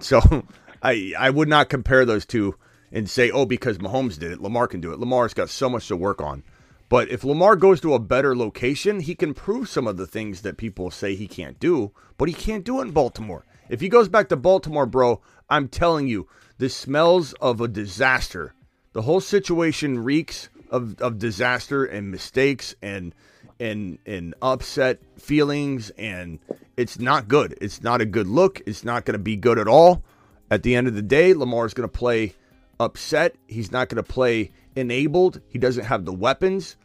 [0.00, 0.20] So
[0.82, 2.56] I I would not compare those two
[2.90, 4.98] and say, oh, because Mahomes did it, Lamar can do it.
[4.98, 6.42] Lamar's got so much to work on.
[6.88, 10.40] But if Lamar goes to a better location, he can prove some of the things
[10.40, 13.44] that people say he can't do, but he can't do it in Baltimore.
[13.68, 18.54] If he goes back to Baltimore, bro, I'm telling you, this smells of a disaster.
[18.94, 23.14] The whole situation reeks of, of disaster and mistakes and
[23.60, 26.38] and and upset feelings and
[26.76, 27.58] it's not good.
[27.60, 28.62] It's not a good look.
[28.66, 30.04] It's not going to be good at all.
[30.50, 32.34] At the end of the day, Lamar's going to play
[32.78, 33.34] upset.
[33.48, 35.40] He's not going to play enabled.
[35.48, 36.76] He doesn't have the weapons.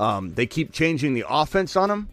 [0.00, 2.08] Um, they keep changing the offense on him.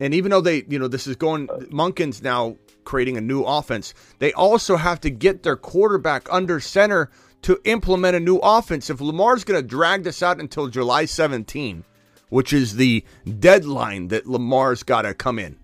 [0.00, 3.94] And even though they, you know, this is going, Monken's now creating a new offense,
[4.18, 7.10] they also have to get their quarterback under center
[7.42, 8.90] to implement a new offense.
[8.90, 11.84] If Lamar's going to drag this out until July 17,
[12.30, 13.04] which is the
[13.38, 15.58] deadline that Lamar's got to come in,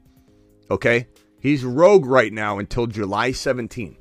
[0.70, 1.06] okay?
[1.40, 3.96] He's rogue right now until July 17.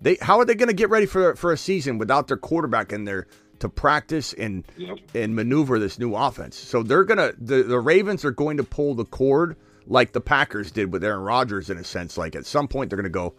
[0.00, 2.92] They, how are they going to get ready for for a season without their quarterback
[2.92, 3.26] in there
[3.60, 4.98] to practice and Yep.
[5.14, 6.56] and maneuver this new offense?
[6.56, 9.56] So they're gonna the, the Ravens are going to pull the cord
[9.86, 12.18] like the Packers did with Aaron Rodgers in a sense.
[12.18, 13.34] Like at some point they're going to go,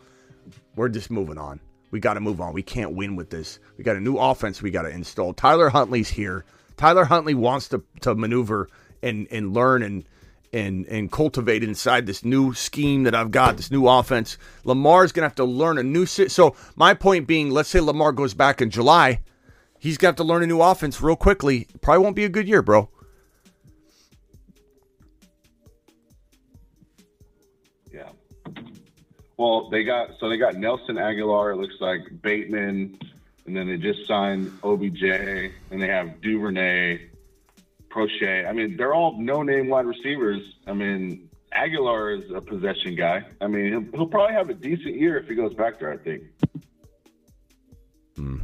[0.76, 1.60] we're just moving on.
[1.92, 2.54] We got to move on.
[2.54, 3.60] We can't win with this.
[3.78, 5.34] We got a new offense we got to install.
[5.34, 6.46] Tyler Huntley's here.
[6.78, 8.70] Tyler Huntley wants to to maneuver
[9.02, 10.04] and and learn and
[10.54, 14.38] and and cultivate inside this new scheme that I've got, this new offense.
[14.64, 16.06] Lamar's gonna have to learn a new.
[16.06, 19.22] Si- so my point being, let's say Lamar goes back in July,
[19.80, 21.68] he's gonna have to learn a new offense real quickly.
[21.82, 22.90] Probably won't be a good year, bro.
[27.92, 28.10] Yeah.
[29.38, 31.54] Well, they got so they got Nelson Agholor.
[31.54, 32.98] It looks like Bateman,
[33.46, 37.00] and then they just signed OBJ, and they have Duvernay,
[37.90, 38.48] Proche.
[38.48, 40.42] I mean, they're all no-name wide receivers.
[40.68, 43.24] I mean, Agholor is a possession guy.
[43.40, 45.94] I mean, he'll, he'll probably have a decent year if he goes back there.
[45.94, 46.24] I think.
[48.16, 48.38] Hmm.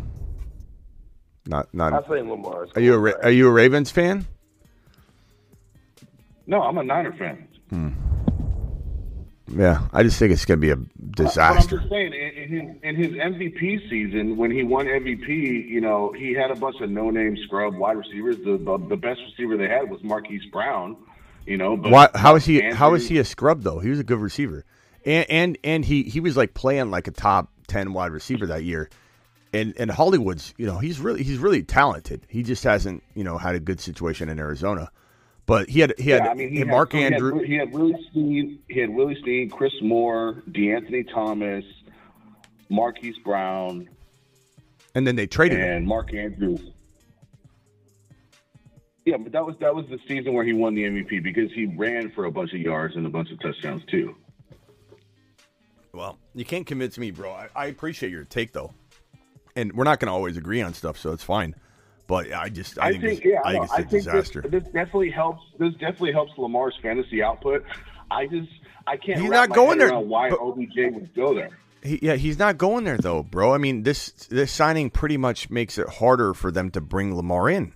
[1.48, 2.08] Not I not.
[2.08, 2.70] think Lamar's.
[2.76, 4.26] Are you a Ra- are you a Ravens fan?
[6.48, 7.48] No, I'm a Niner fan.
[7.70, 7.90] Hmm.
[9.56, 11.78] Yeah, I just think it's gonna be a But I'm disaster.
[11.78, 15.28] just saying, in, in, his, MVP season, when he won MVP,
[15.68, 18.38] you know, he had a bunch of no-name scrub wide receivers.
[18.38, 20.96] The the, the best receiver they had was Marquise Brown.
[21.46, 22.10] You know, but Why?
[22.14, 22.62] How is he?
[22.62, 23.80] How is he a scrub though?
[23.80, 24.64] He was a good receiver,
[25.06, 28.64] and and and he he was like playing like a top ten wide receiver that
[28.64, 28.90] year.
[29.54, 32.26] And and Hollywood's, you know, he's really he's really talented.
[32.30, 34.92] He just hasn't, you know, had a good situation in Arizona.
[35.46, 37.14] But he had he had, Yeah, I mean, he and had, Mark so he had-
[37.14, 37.40] Andrew.
[37.44, 41.66] He had, Willie Snead, he had Willie Snead, Chris Moore, DeAnthony Thomas,
[42.70, 43.90] Marquise Brown,
[44.96, 45.66] and then they traded him.
[45.78, 46.62] and Mark Andrews.
[49.06, 51.66] Yeah, but that was that was the season where he won the MVP because he
[51.66, 54.16] ran for a bunch of yards and a bunch of touchdowns too.
[55.92, 57.32] Well, you can't convince me, bro.
[57.32, 58.74] I, I appreciate your take though,
[59.56, 61.56] and we're not going to always agree on stuff, so it's fine.
[62.12, 63.90] But I just I, I think, think, it's, yeah, I think it's a I think
[64.04, 64.42] disaster.
[64.42, 65.44] This, this definitely helps.
[65.58, 67.64] This definitely helps Lamar's fantasy output.
[68.12, 68.52] I just
[68.86, 69.22] I can't.
[69.22, 71.58] He's wrap not my going there, Why but- OBJ would go there?
[71.82, 73.54] He, yeah, he's not going there though, bro.
[73.54, 77.50] I mean, this this signing pretty much makes it harder for them to bring Lamar
[77.50, 77.72] in.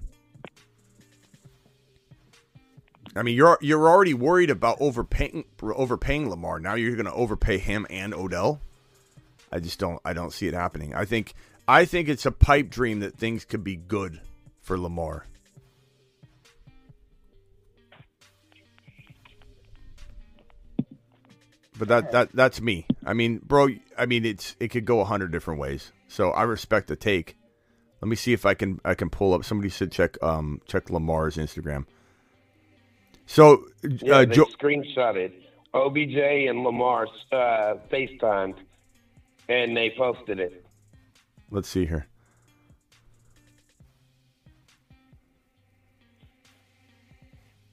[3.15, 6.59] I mean, you're you're already worried about overpaying overpaying Lamar.
[6.59, 8.59] Now you're going to overpay him and Odell.
[9.49, 10.93] I just don't I don't see it happening.
[10.93, 11.33] I think
[11.67, 14.21] I think it's a pipe dream that things could be good
[14.61, 15.25] for Lamar.
[21.77, 22.85] But that that that's me.
[23.05, 23.67] I mean, bro.
[23.97, 25.91] I mean, it's it could go a hundred different ways.
[26.07, 27.35] So I respect the take.
[28.01, 29.43] Let me see if I can I can pull up.
[29.43, 31.85] Somebody said check um check Lamar's Instagram.
[33.25, 35.33] So Yeah, uh, they Joe, screenshotted
[35.73, 38.55] OBJ and Lamar uh, FaceTimed,
[39.49, 40.64] and they posted it.
[41.55, 42.07] Let's see here.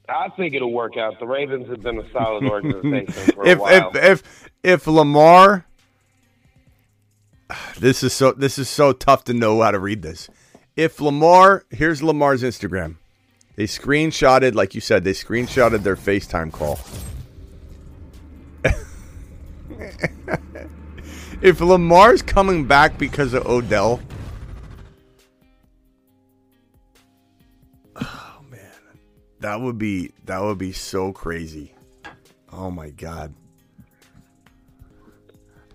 [0.09, 1.19] I think it'll work out.
[1.19, 3.91] The Ravens have been a solid organization for a If while.
[3.93, 5.65] if if if Lamar,
[7.79, 10.29] this is so this is so tough to know how to read this.
[10.75, 12.95] If Lamar, here's Lamar's Instagram.
[13.55, 16.79] They screenshotted, like you said, they screenshotted their FaceTime call.
[21.43, 23.99] if Lamar's coming back because of Odell,
[27.97, 28.71] oh man,
[29.41, 31.75] that would be that would be so crazy.
[32.51, 33.33] Oh my god.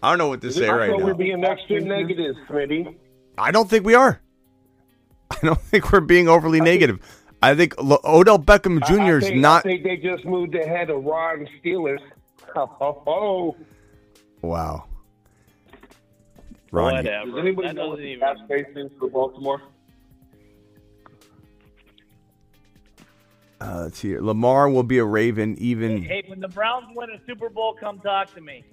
[0.02, 1.04] I don't know what to say I right now.
[1.04, 2.96] we're being extra negative, Smitty.
[3.36, 4.20] I don't think we are.
[5.30, 7.00] I don't think we're being overly negative.
[7.42, 9.24] I think Odell Beckham Jr.
[9.26, 9.66] Is not.
[9.66, 12.00] I think they just moved ahead of Ron Steelers.
[12.56, 13.56] Oh, oh,
[14.40, 14.87] Wow.
[16.70, 17.26] Ron, Whatever.
[17.30, 18.20] Does anybody That know what doesn't the even.
[18.20, 19.62] cap space is for Baltimore?
[23.60, 24.08] uh, let's see.
[24.08, 24.20] Here.
[24.20, 25.56] Lamar will be a Raven.
[25.58, 28.64] Even Hey, when the Browns win a Super Bowl, come talk to me.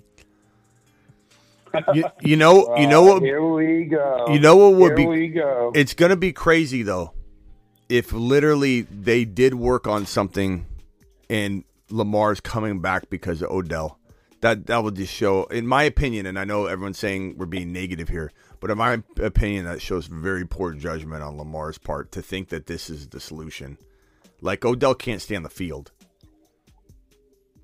[1.94, 2.76] you, you know.
[2.78, 3.22] You know what?
[3.22, 4.26] Here we go.
[4.30, 5.06] You know what would Here be?
[5.08, 5.72] we go.
[5.76, 7.14] It's gonna be crazy though,
[7.90, 10.66] if literally they did work on something,
[11.30, 14.00] and Lamar's coming back because of Odell.
[14.46, 17.74] That that would just show, in my opinion, and I know everyone's saying we're being
[17.74, 22.22] negative here, but in my opinion, that shows very poor judgment on Lamar's part to
[22.22, 23.80] think that this is the solution.
[24.42, 25.94] Like Odell can't stay on the field.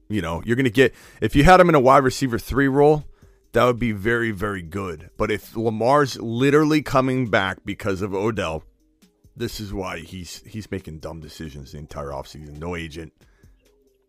[0.09, 3.05] You know, you're gonna get if you had him in a wide receiver three role,
[3.51, 5.11] that would be very, very good.
[5.17, 8.63] But if Lamar's literally coming back because of Odell,
[9.35, 12.57] this is why he's he's making dumb decisions the entire offseason.
[12.57, 13.13] No agent.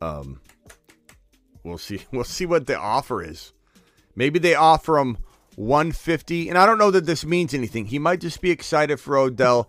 [0.01, 0.41] Um
[1.65, 3.53] we'll see we'll see what the offer is.
[4.15, 5.19] Maybe they offer him
[5.57, 7.87] 150 and I don't know that this means anything.
[7.87, 9.69] He might just be excited for Odell.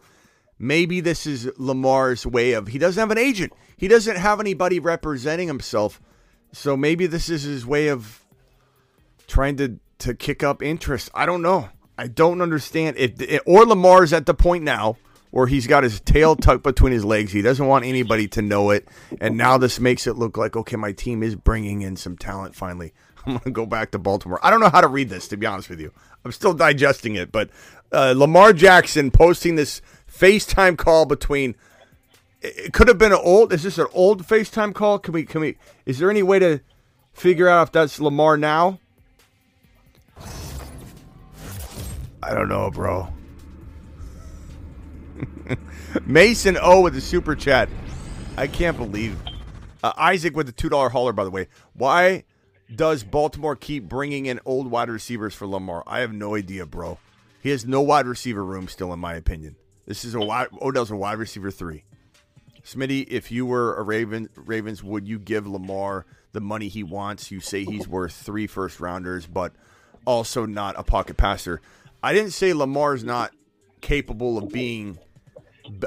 [0.60, 3.54] Maybe this is Lamar's way of he doesn't have an agent.
[3.76, 6.02] He doesn't have anybody representing himself
[6.52, 8.24] So maybe this is his way of
[9.28, 11.10] trying to to kick up interest.
[11.14, 11.70] I don't know.
[11.98, 14.98] I don't understand if or Lamar's at the point now
[15.34, 17.32] where he's got his tail tucked between his legs.
[17.32, 18.88] He doesn't want anybody to know it,
[19.20, 22.56] and now this makes it look like okay, my team is bringing in some talent
[22.56, 22.94] finally.
[23.26, 24.40] I'm gonna go back to Baltimore.
[24.44, 25.92] I don't know how to read this to be honest with you.
[26.24, 27.50] I'm still digesting it, but
[27.92, 31.56] uh, Lamar Jackson posting this FaceTime call between.
[32.44, 33.52] It could have been an old.
[33.54, 35.00] Is this an old FaceTime call?
[35.00, 35.24] Can we?
[35.24, 35.58] Can we?
[35.88, 36.62] Is there any way to
[37.12, 38.80] figure out if that's Lamar now?
[42.22, 43.12] I don't know, bro.
[46.06, 47.70] Mason O with the super chat.
[48.38, 49.18] I can't believe
[49.84, 51.14] uh, Isaac with the two dollar hauler.
[51.14, 52.24] By the way, why
[52.74, 55.84] does Baltimore keep bringing in old wide receivers for Lamar?
[55.86, 56.98] I have no idea, bro.
[57.42, 59.56] He has no wide receiver room still, in my opinion.
[59.86, 61.84] This is a wide, Odell's a wide receiver three.
[62.64, 67.30] Smitty, if you were a Raven, Ravens, would you give Lamar the money he wants?
[67.30, 69.54] You say he's worth three first rounders, but
[70.06, 71.60] also not a pocket passer.
[72.02, 73.34] I didn't say Lamar's not
[73.82, 74.98] capable of being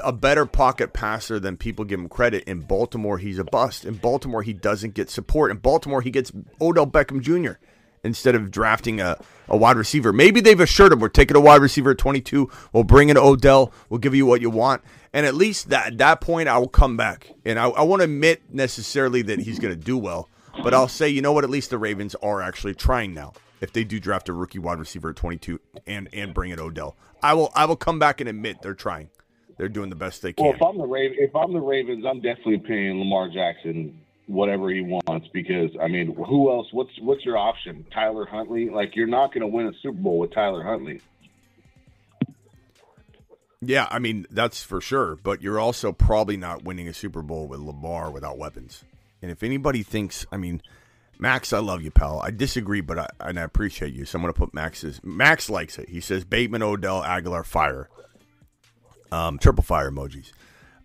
[0.03, 2.43] a better pocket passer than people give him credit.
[2.45, 3.85] In Baltimore, he's a bust.
[3.85, 5.51] In Baltimore, he doesn't get support.
[5.51, 7.59] In Baltimore, he gets Odell Beckham Jr.
[8.03, 9.17] instead of drafting a,
[9.47, 10.11] a wide receiver.
[10.11, 12.49] Maybe they've assured him we're taking a wide receiver at 22.
[12.73, 13.71] We'll bring in Odell.
[13.89, 14.81] We'll give you what you want.
[15.13, 17.33] And at least that, at that point, I will come back.
[17.45, 20.29] And I, I won't admit necessarily that he's going to do well,
[20.63, 21.43] but I'll say, you know what?
[21.43, 23.33] At least the Ravens are actually trying now.
[23.59, 26.95] If they do draft a rookie wide receiver at 22 and and bring in Odell,
[27.23, 29.09] I will I will come back and admit they're trying
[29.57, 30.45] they're doing the best they can.
[30.45, 34.69] Well, if I'm the Raven, if I'm the Ravens, I'm definitely paying Lamar Jackson whatever
[34.69, 36.67] he wants because I mean, who else?
[36.71, 37.85] What's what's your option?
[37.91, 38.69] Tyler Huntley?
[38.69, 41.01] Like you're not going to win a Super Bowl with Tyler Huntley.
[43.61, 45.15] Yeah, I mean that's for sure.
[45.15, 48.83] But you're also probably not winning a Super Bowl with Lamar without weapons.
[49.21, 50.61] And if anybody thinks, I mean,
[51.17, 52.19] Max, I love you, pal.
[52.19, 54.05] I disagree, but I and I appreciate you.
[54.05, 55.01] So I'm going to put Max's.
[55.03, 55.89] Max likes it.
[55.89, 57.89] He says Bateman, Odell, Agholor, fire.
[59.11, 60.31] Um, triple fire emojis.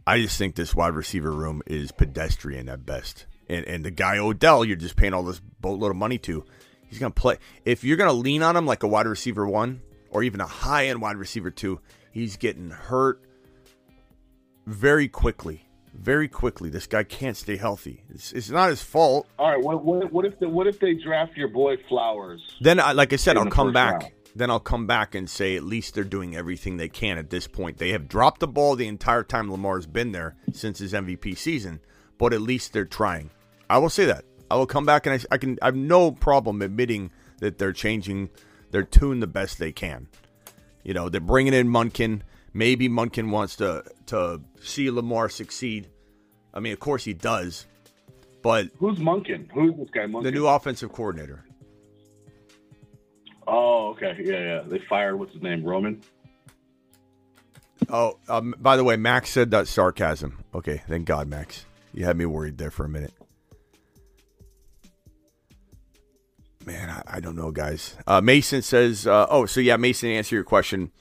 [0.06, 3.26] I just think this wide receiver room is pedestrian at best.
[3.48, 6.44] And and the guy Odell, you're just paying all this boatload of money to.
[6.88, 7.38] He's gonna play.
[7.64, 10.86] If you're gonna lean on him like a wide receiver one or even a high
[10.88, 11.80] end wide receiver two,
[12.12, 13.20] he's getting hurt
[14.66, 15.66] very quickly.
[15.94, 16.70] Very quickly.
[16.70, 18.02] This guy can't stay healthy.
[18.08, 19.26] It's, it's not his fault.
[19.38, 19.60] All right.
[19.60, 22.40] What, what, what if the, what if they draft your boy Flowers?
[22.62, 24.00] Then, I, like I said, I'll come back.
[24.00, 24.12] round.
[24.34, 27.46] Then I'll come back and say at least they're doing everything they can at this
[27.46, 27.78] point.
[27.78, 31.80] They have dropped the ball the entire time Lamar's been there since his MVP season,
[32.18, 33.30] but at least they're trying.
[33.68, 34.24] I will say that.
[34.50, 35.58] I will come back and I, I can.
[35.62, 37.10] I have no problem admitting
[37.40, 38.30] that they're changing
[38.70, 40.08] their tune the best they can.
[40.82, 42.22] You know, they're bringing in Monken.
[42.52, 45.88] Maybe Monken wants to to see Lamar succeed.
[46.52, 47.66] I mean, of course he does,
[48.42, 49.50] but Who's Monken?
[49.52, 50.00] Who's this guy?
[50.06, 50.24] Monken?
[50.24, 51.44] the new offensive coordinator.
[53.46, 54.16] Oh, okay.
[54.22, 54.62] Yeah, yeah.
[54.66, 55.64] They fired what's his name?
[55.64, 56.00] Roman.
[57.88, 60.38] Oh, um, by the way, Max said that sarcasm.
[60.54, 61.66] Okay, thank God, Max.
[61.92, 63.12] You had me worried there for a minute.
[66.64, 67.96] Man, I, I don't know, guys.
[68.06, 70.10] Uh, Mason says, uh, "Oh, so yeah, Mason.
[70.10, 70.92] Answer your question,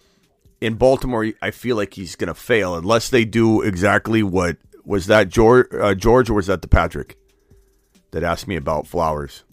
[0.62, 5.08] in Baltimore, I feel like he's going to fail unless they do exactly what was
[5.08, 7.18] that George, uh, George, or was that the Patrick
[8.12, 9.44] that asked me about Flowers?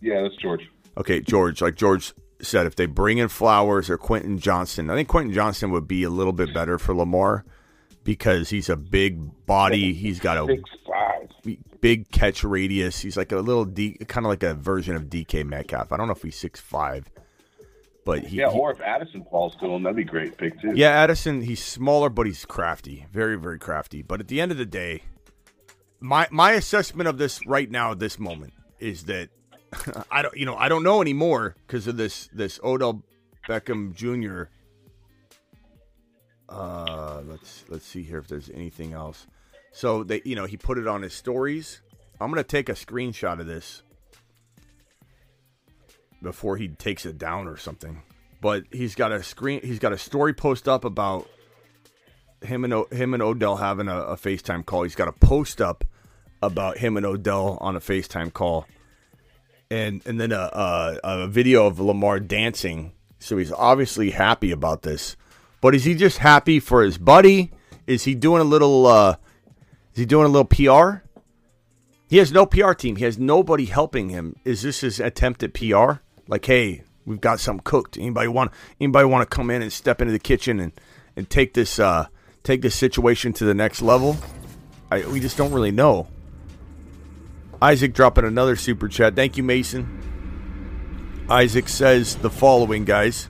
[0.00, 0.62] Yeah, that's George.
[0.98, 5.08] Okay, George, like George said, if they bring in Flowers or Quentin Johnson, I think
[5.08, 7.44] Quentin Johnson would be a little bit better for Lamar
[8.04, 9.92] because he's a big body.
[9.94, 11.56] He's got a Six five.
[11.80, 13.00] big catch radius.
[13.00, 15.92] He's like a little D, kind of like a version of DK Metcalf.
[15.92, 17.08] I don't know if he's six five,
[18.04, 20.72] but he, Yeah, or if Addison falls to him, that'd be a great pick too.
[20.74, 21.42] yeah, Addison.
[21.42, 24.02] He's smaller, but he's crafty, very very crafty.
[24.02, 25.02] But at the end of the day,
[26.00, 29.28] my my assessment of this right now, at this moment, is that
[30.10, 33.02] I don't, you know, I don't know anymore because of this this Odell
[33.48, 34.44] Beckham Jr.
[36.48, 39.26] Uh, let's let's see here if there's anything else.
[39.72, 41.82] So they, you know, he put it on his stories.
[42.20, 43.82] I'm gonna take a screenshot of this
[46.22, 48.02] before he takes it down or something.
[48.40, 49.60] But he's got a screen.
[49.62, 51.28] He's got a story post up about
[52.42, 54.84] him and O- him and Odell having a, a FaceTime call.
[54.84, 55.84] He's got a post up
[56.40, 58.66] about him and Odell on a FaceTime call,
[59.70, 62.92] and and then a, a a video of Lamar dancing.
[63.18, 65.16] So he's obviously happy about this.
[65.60, 67.50] But is he just happy for his buddy?
[67.86, 68.86] Is he doing a little?
[68.86, 69.16] uh
[69.92, 71.02] Is he doing a little PR?
[72.08, 72.96] He has no PR team.
[72.96, 74.36] He has nobody helping him.
[74.44, 76.00] Is this his attempt at PR?
[76.26, 77.98] Like, hey, we've got something cooked.
[77.98, 80.72] Anybody want anybody want to come in and step into the kitchen and
[81.16, 82.06] and take this uh
[82.44, 84.16] take this situation to the next level?
[84.90, 86.08] I we just don't really know.
[87.60, 89.16] Isaac dropping another super chat.
[89.16, 91.26] Thank you, Mason.
[91.28, 93.28] Isaac says the following, guys.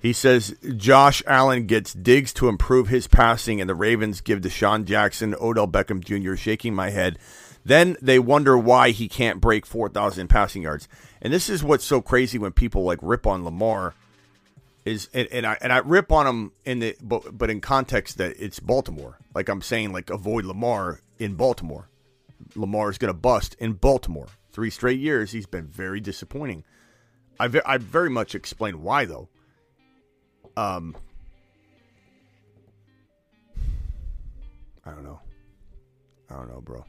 [0.00, 4.86] He says Josh Allen gets Diggs to improve his passing, and the Ravens give DeSean
[4.86, 6.36] Jackson, Odell Beckham Jr.
[6.36, 7.18] shaking my head.
[7.64, 10.88] Then they wonder why he can't break 4,000 passing yards.
[11.20, 13.94] And this is what's so crazy when people like rip on Lamar
[14.86, 18.16] is and, and I and I rip on him in the but but in context
[18.16, 19.18] that it's Baltimore.
[19.34, 21.89] Like I'm saying like avoid Lamar in Baltimore.
[22.54, 24.28] Lamar is going to bust in Baltimore.
[24.52, 26.64] Three straight years he's been very disappointing.
[27.38, 29.28] I ve- I very much explain why though.
[30.56, 30.96] Um
[34.84, 35.20] I don't know.
[36.30, 36.84] I don't know, bro.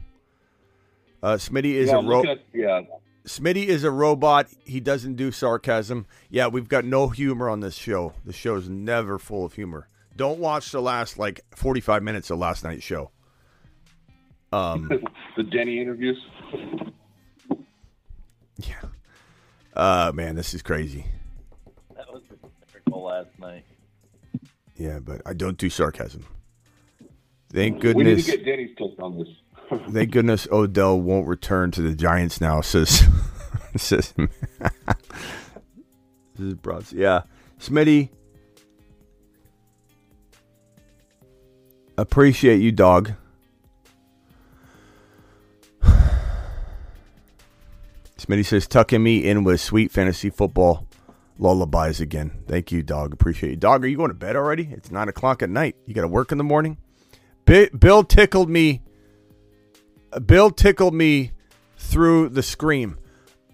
[1.22, 2.80] Uh, Smitty is Yeah, a ro- at- yeah.
[3.24, 4.48] Smitty is a robot.
[4.64, 6.06] He doesn't do sarcasm.
[6.28, 8.14] Yeah, we've got no humor on this show.
[8.24, 9.88] The show's never full of humor.
[10.16, 13.10] Don't watch the last like 45 minutes of last night's show.
[14.52, 14.88] Um,
[15.36, 16.18] the Denny interviews.
[18.58, 18.82] yeah.
[19.74, 21.06] Uh, man, this is crazy.
[21.96, 23.64] That was hysterical last night.
[24.76, 26.26] Yeah, but I don't do sarcasm.
[27.52, 27.96] Thank goodness.
[27.96, 28.26] We need goodness.
[28.26, 29.28] to get Denny's take on this.
[29.92, 32.60] Thank goodness Odell won't return to the Giants now.
[32.60, 33.06] Says
[33.76, 34.28] says this
[36.38, 36.90] is broad.
[36.92, 37.22] Yeah,
[37.58, 38.10] Smitty.
[41.96, 43.12] Appreciate you, dog.
[48.24, 50.86] Smitty says, tucking me in with sweet fantasy football
[51.38, 52.42] lullabies again.
[52.46, 53.12] Thank you, dog.
[53.12, 53.56] Appreciate you.
[53.56, 54.68] Dog, are you going to bed already?
[54.70, 55.76] It's 9 o'clock at night.
[55.86, 56.78] You got to work in the morning?
[57.44, 58.82] Bill tickled me
[60.26, 61.32] Bill tickled me
[61.76, 62.98] through the scream.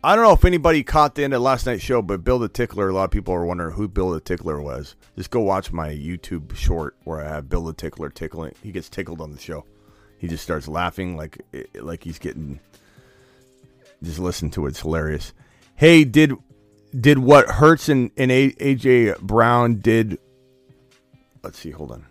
[0.03, 2.49] I don't know if anybody caught the end of last night's show, but Bill the
[2.49, 4.97] Tickler, a lot of people are wondering who Bill the Tickler was.
[5.17, 8.55] Just go watch my YouTube short where I have Bill the Tickler tickling.
[8.63, 9.65] He gets tickled on the show.
[10.19, 11.45] He just starts laughing like
[11.75, 12.61] like he's getting.
[14.03, 15.33] Just listen to it; it's hilarious.
[15.75, 16.33] Hey, did
[16.99, 20.19] did what Hurts and, and A- AJ Brown did?
[21.43, 21.71] Let's see.
[21.71, 22.07] Hold on.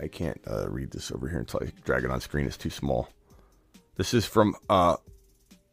[0.00, 2.46] I can't, uh, read this over here until I drag it on screen.
[2.46, 3.08] It's too small.
[3.96, 4.96] This is from uh,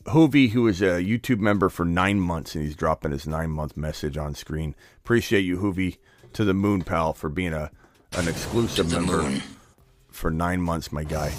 [0.05, 3.75] Hoovy, who is a YouTube member for nine months, and he's dropping his nine month
[3.75, 4.75] message on screen.
[4.97, 5.97] Appreciate you, Hoovy,
[6.33, 7.71] to the Moon Pal for being a
[8.15, 9.41] an exclusive member
[10.11, 11.33] for nine months, my guy.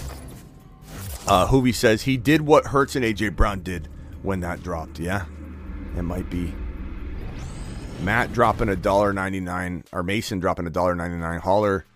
[1.27, 3.89] Uh, Hoovy says he did what Hurts and AJ Brown did
[4.23, 4.99] when that dropped.
[4.99, 5.25] Yeah,
[5.97, 6.55] it might be.
[8.03, 11.41] Matt dropping a dollar ninety nine, or Mason dropping a dollar ninety nine.
[11.41, 11.87] Holler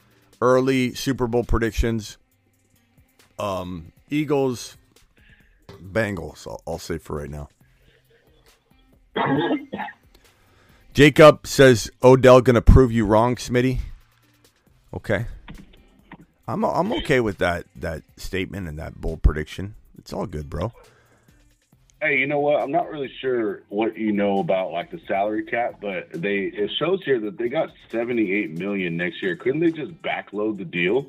[0.40, 2.16] early Super Bowl predictions.
[3.38, 4.76] Um, Eagles,
[5.68, 6.46] Bengals.
[6.46, 7.48] I'll, I'll say for right now.
[10.94, 13.80] Jacob says Odell gonna prove you wrong, Smitty.
[14.94, 15.26] Okay,
[16.48, 19.74] I'm I'm okay with that that statement and that bold prediction.
[19.98, 20.72] It's all good, bro.
[22.00, 22.62] Hey, you know what?
[22.62, 26.70] I'm not really sure what you know about like the salary cap, but they it
[26.78, 29.36] shows here that they got 78 million next year.
[29.36, 31.06] Couldn't they just backload the deal?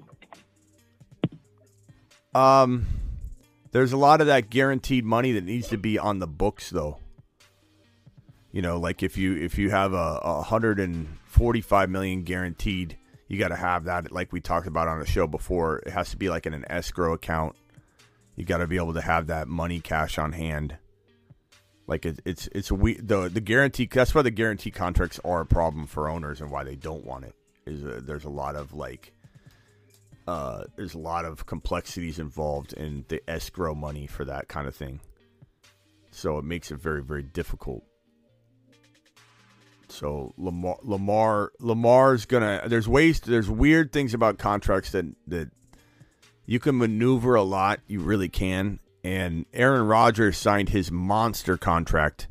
[2.36, 2.88] Um,
[3.72, 6.98] there's a lot of that guaranteed money that needs to be on the books, though.
[8.52, 12.24] You know, like if you if you have a, a hundred and forty five million
[12.24, 12.98] guaranteed,
[13.30, 14.12] you got to have that.
[14.12, 16.66] Like we talked about on the show before, it has to be like in an
[16.70, 17.56] escrow account.
[18.36, 20.78] You got to be able to have that money cash on hand.
[21.88, 23.88] Like it, it's it's a we the the guarantee.
[23.90, 27.26] That's why the guarantee contracts are a problem for owners and why they don't want
[27.26, 27.36] it.
[27.66, 29.14] Is uh, there's a lot of like
[30.28, 34.76] uh, there's a lot of complexities involved in the escrow money for that kind of
[34.76, 35.00] thing.
[36.12, 37.84] So it makes it very, very difficult.
[39.90, 42.64] So Lamar, Lamar, Lamar's gonna.
[42.68, 43.20] There's ways.
[43.20, 45.50] There's weird things about contracts that that
[46.46, 47.80] you can maneuver a lot.
[47.88, 48.80] You really can.
[49.04, 52.28] And Aaron Rodgers signed his monster contract,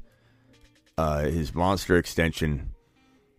[0.98, 2.74] uh, his monster extension,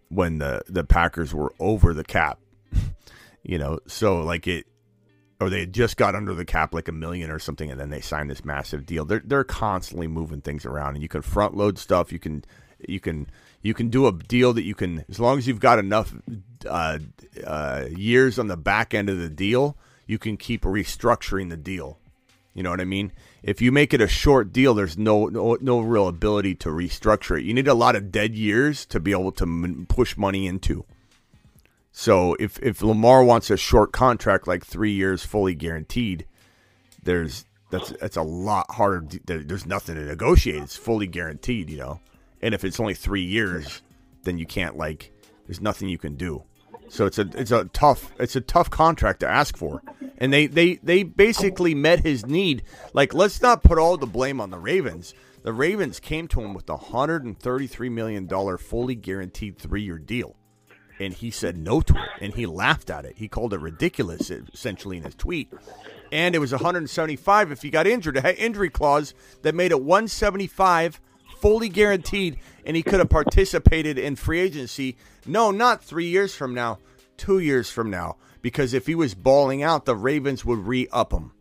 [0.09, 2.39] when the the Packers were over the cap
[3.43, 4.65] you know so like it
[5.39, 8.01] or they just got under the cap like a million or something and then they
[8.01, 11.77] signed this massive deal they're they're constantly moving things around and you can front load
[11.77, 12.43] stuff you can
[12.87, 13.29] you can
[13.61, 16.13] you can do a deal that you can as long as you've got enough
[16.67, 16.99] uh,
[17.45, 21.99] uh, years on the back end of the deal you can keep restructuring the deal
[22.59, 23.13] you know what I mean?
[23.43, 27.39] If you make it a short deal, there's no no, no real ability to restructure
[27.39, 27.45] it.
[27.45, 30.83] You need a lot of dead years to be able to m- push money into.
[31.91, 36.25] So if if Lamar wants a short contract like three years fully guaranteed,
[37.01, 39.05] there's that's that's a lot harder.
[39.25, 40.63] There's nothing to negotiate.
[40.63, 41.99] It's fully guaranteed, you know.
[42.41, 43.81] And if it's only three years,
[44.23, 45.11] then you can't like.
[45.45, 46.43] There's nothing you can do.
[46.89, 49.81] So it's a it's a tough it's a tough contract to ask for.
[50.17, 52.63] And they they they basically met his need.
[52.93, 55.13] Like let's not put all the blame on the Ravens.
[55.43, 58.27] The Ravens came to him with a $133 million
[58.57, 60.35] fully guaranteed 3-year deal.
[60.99, 63.17] And he said no to it and he laughed at it.
[63.17, 65.53] He called it ridiculous essentially in his tweet.
[66.11, 69.13] And it was 175 if he got injured, a injury clause
[69.43, 70.99] that made it 175
[71.41, 74.97] fully guaranteed and he could have participated in free agency.
[75.25, 76.79] No, not 3 years from now,
[77.17, 81.31] 2 years from now because if he was balling out, the Ravens would re-up him.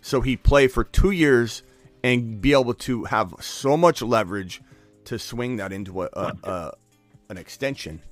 [0.00, 1.62] So he'd play for 2 years
[2.02, 4.62] and be able to have so much leverage
[5.04, 6.72] to swing that into a, a, a
[7.28, 8.02] an extension.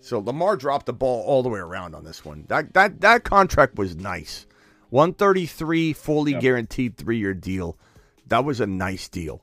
[0.00, 2.44] So Lamar dropped the ball all the way around on this one.
[2.48, 4.46] That that that contract was nice.
[4.90, 6.40] 133 fully yep.
[6.40, 7.76] guaranteed 3-year deal.
[8.26, 9.42] That was a nice deal.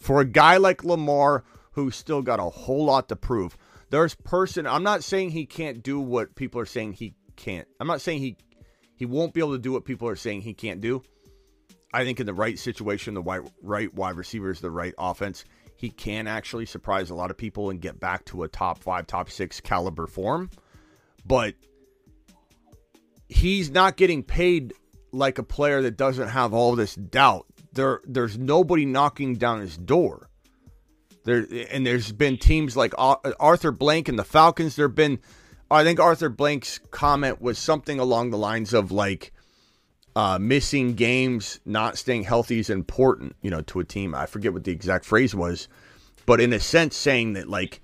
[0.00, 3.56] For a guy like Lamar who's still got a whole lot to prove.
[3.90, 7.68] There's person I'm not saying he can't do what people are saying he can't.
[7.78, 8.36] I'm not saying he
[8.96, 11.02] he won't be able to do what people are saying he can't do.
[11.92, 15.44] I think in the right situation, the right, right wide receiver is the right offense,
[15.76, 19.06] he can actually surprise a lot of people and get back to a top five,
[19.06, 20.50] top six caliber form.
[21.24, 21.54] But
[23.28, 24.74] he's not getting paid
[25.12, 27.46] like a player that doesn't have all this doubt.
[27.72, 30.28] There, there's nobody knocking down his door.
[31.24, 34.76] There, and there's been teams like Arthur Blank and the Falcons.
[34.76, 35.18] There have been,
[35.70, 39.32] I think Arthur Blank's comment was something along the lines of like,
[40.16, 44.14] uh, missing games, not staying healthy is important, you know, to a team.
[44.14, 45.68] I forget what the exact phrase was,
[46.26, 47.80] but in a sense, saying that like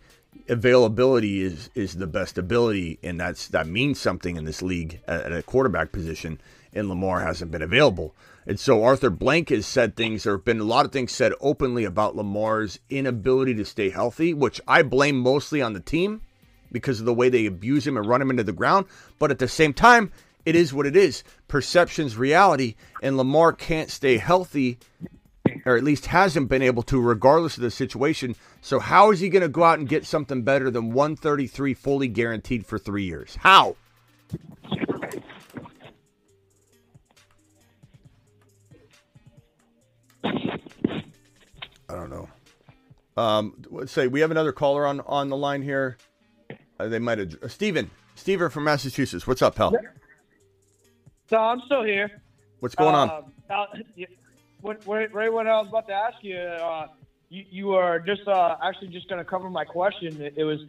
[0.49, 5.23] availability is is the best ability, and that's that means something in this league at,
[5.23, 6.41] at a quarterback position.
[6.73, 8.15] And Lamar hasn't been available,
[8.47, 10.23] and so Arthur Blank has said things.
[10.23, 14.33] There have been a lot of things said openly about Lamar's inability to stay healthy,
[14.33, 16.23] which I blame mostly on the team
[16.71, 18.87] because of the way they abuse him and run him into the ground.
[19.19, 20.13] But at the same time,
[20.45, 21.25] it is what it is.
[21.49, 24.79] Perception's reality, and Lamar can't stay healthy,
[25.65, 28.37] or at least hasn't been able to, regardless of the situation.
[28.61, 32.07] So, how is he going to go out and get something better than 133 fully
[32.07, 33.37] guaranteed for three years?
[33.41, 33.75] How?
[41.89, 42.29] I don't know.
[43.17, 45.97] Um, let's say we have another caller on on the line here.
[46.79, 47.91] Uh, they might have uh, Steven.
[48.15, 49.27] Steven from Massachusetts.
[49.27, 49.75] What's up, pal?
[51.29, 52.23] So I'm still here.
[52.61, 53.11] What's going on?
[53.11, 53.67] Uh, uh,
[54.61, 56.89] what, what, right when I was about to ask you, uh,
[57.29, 60.21] you, you were just uh, actually just going to cover my question.
[60.21, 60.61] It, it, was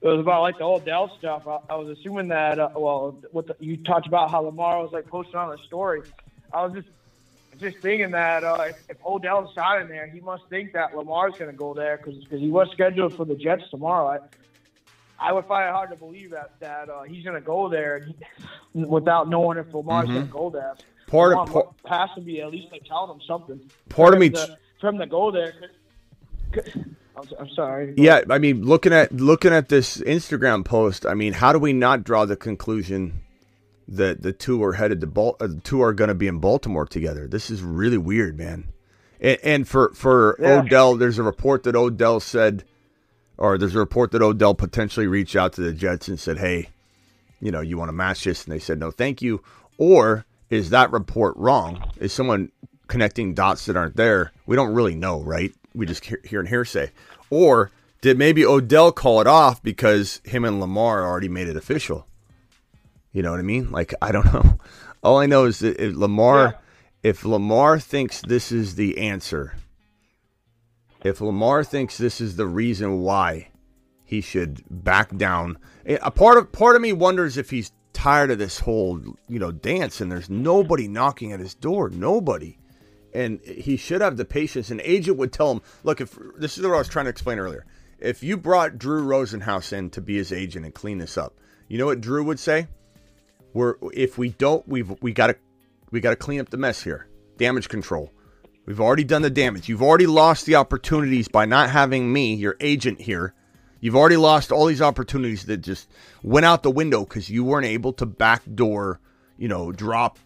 [0.00, 1.46] it was about like the Odell stuff.
[1.46, 4.92] I, I was assuming that uh, well, what the, you talked about how Lamar was
[4.92, 6.02] like posting on the story.
[6.52, 6.88] I was just
[7.60, 11.50] just thinking that uh, if, if Odell's signing there, he must think that Lamar's going
[11.50, 14.08] to go there because he was scheduled for the Jets tomorrow.
[14.08, 14.18] I,
[15.28, 18.08] I would find it hard to believe that that uh, he's going to go there
[18.72, 20.14] without knowing if Lamar's mm-hmm.
[20.14, 20.74] going to go there.
[21.06, 23.60] Part of part, has to be at least like telling him something.
[23.88, 25.54] Part of me to, for him to go there.
[27.16, 27.94] I'm, I'm sorry.
[27.96, 31.72] Yeah, I mean, looking at looking at this Instagram post, I mean, how do we
[31.72, 33.23] not draw the conclusion
[33.86, 36.38] that the two are headed to Bal- uh, the two are going to be in
[36.38, 37.26] Baltimore together?
[37.26, 38.72] This is really weird, man.
[39.20, 40.60] And, and for for yeah.
[40.60, 42.64] Odell, there's a report that Odell said
[43.36, 46.68] or there's a report that Odell potentially reached out to the Jets and said, "Hey,
[47.40, 49.42] you know, you want to match this?" And they said, "No, thank you."
[49.76, 51.90] Or is that report wrong?
[51.98, 52.52] Is someone
[52.86, 54.32] connecting dots that aren't there?
[54.46, 55.52] We don't really know, right?
[55.74, 56.92] We just hear, hear hearsay.
[57.30, 62.06] Or did maybe Odell call it off because him and Lamar already made it official?
[63.14, 63.70] You know what I mean?
[63.70, 64.58] Like I don't know.
[65.02, 66.44] All I know is that if Lamar,
[67.02, 67.10] yeah.
[67.10, 69.54] if Lamar thinks this is the answer,
[71.02, 73.48] if Lamar thinks this is the reason why
[74.04, 78.30] he should back down, eh, a part of part of me wonders if he's tired
[78.30, 82.58] of this whole you know dance and there's nobody knocking at his door, nobody,
[83.14, 84.70] and he should have the patience.
[84.70, 87.38] An agent would tell him, "Look, if this is what I was trying to explain
[87.38, 87.64] earlier,
[88.00, 91.38] if you brought Drew Rosenhaus in to be his agent and clean this up,
[91.68, 92.66] you know what Drew would say?
[93.54, 95.36] We're if we don't, we've we got to
[95.90, 97.08] we got to clean up the mess here,
[97.38, 98.12] damage control."
[98.66, 99.68] We've already done the damage.
[99.68, 103.34] You've already lost the opportunities by not having me, your agent here.
[103.80, 105.90] You've already lost all these opportunities that just
[106.22, 109.00] went out the window because you weren't able to backdoor,
[109.36, 110.18] you know, drop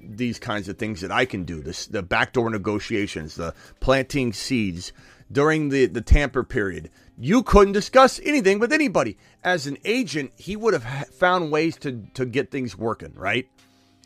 [0.00, 1.60] these kinds of things that I can do.
[1.60, 4.92] This the backdoor negotiations, the planting seeds
[5.30, 6.90] during the the tamper period.
[7.16, 9.18] You couldn't discuss anything with anybody.
[9.44, 13.48] As an agent, he would have found ways to to get things working, right?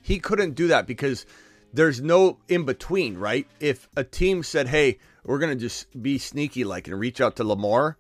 [0.03, 1.25] He couldn't do that because
[1.73, 3.47] there's no in between, right?
[3.61, 7.45] If a team said, "Hey, we're gonna just be sneaky like and reach out to
[7.45, 7.97] Lamar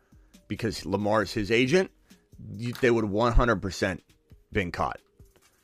[0.47, 1.91] because Lamar is his agent,"
[2.81, 4.03] they would 100%
[4.53, 5.01] been caught.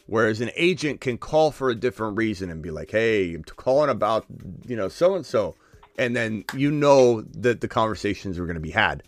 [0.06, 3.90] Whereas an agent can call for a different reason and be like, "Hey, I'm calling
[3.90, 4.24] about
[4.66, 5.54] you know so and so,"
[5.98, 9.02] and then you know that the conversations are going to be had.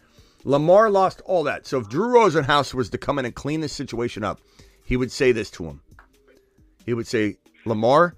[0.46, 1.66] Lamar lost all that.
[1.66, 4.40] So if Drew Rosenhaus was to come in and clean this situation up,
[4.84, 5.80] he would say this to him.
[6.84, 8.14] He would say, "Lamar,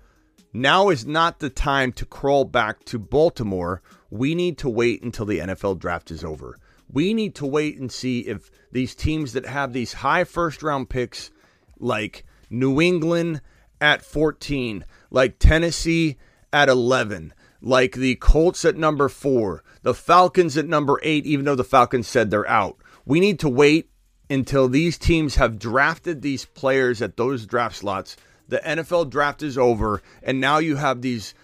[0.52, 3.80] now is not the time to crawl back to Baltimore.
[4.10, 6.58] We need to wait until the NFL draft is over.
[6.92, 10.90] We need to wait and see if these teams that have these high first round
[10.90, 11.30] picks,
[11.78, 13.40] like New England
[13.80, 16.18] at 14, like Tennessee
[16.52, 21.54] at 11, like the Colts at number four, the Falcons at number eight, even though
[21.54, 22.76] the Falcons said they're out.
[23.04, 23.90] We need to wait
[24.30, 28.16] until these teams have drafted these players at those draft slots.
[28.48, 31.34] The NFL draft is over, and now you have these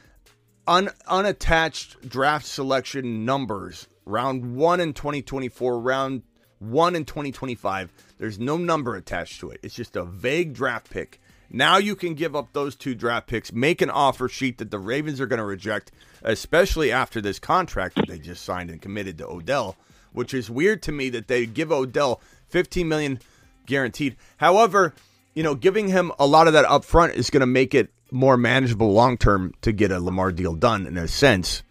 [0.67, 3.89] un, unattached draft selection numbers.
[4.07, 6.23] Round one in 2024, round
[6.59, 7.91] one in 2025.
[8.19, 9.61] There's no number attached to it.
[9.63, 11.21] It's just a vague draft pick.
[11.55, 14.79] Now you can give up those two draft picks, make an offer sheet that the
[14.81, 15.93] Ravens are going to reject,
[16.25, 19.77] especially after this contract that they just signed and committed to Odell,
[20.13, 23.21] which is weird to me that they give Odell 15 million
[23.67, 24.17] guaranteed.
[24.39, 24.95] However,
[25.35, 27.89] you know, giving him a lot of that up front is going to make it
[28.11, 31.63] more manageable long term to get a Lamar deal done in a sense.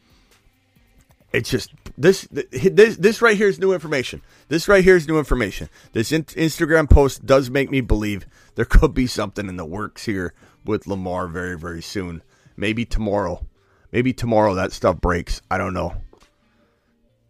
[1.34, 4.22] It's just this this this right here is new information.
[4.48, 5.70] This right here is new information.
[5.92, 8.26] This in- Instagram post does make me believe
[8.56, 10.34] there could be something in the works here
[10.66, 12.24] with Lamar very very soon.
[12.58, 13.46] Maybe tomorrow.
[13.92, 15.42] Maybe tomorrow that stuff breaks.
[15.52, 15.96] I don't know.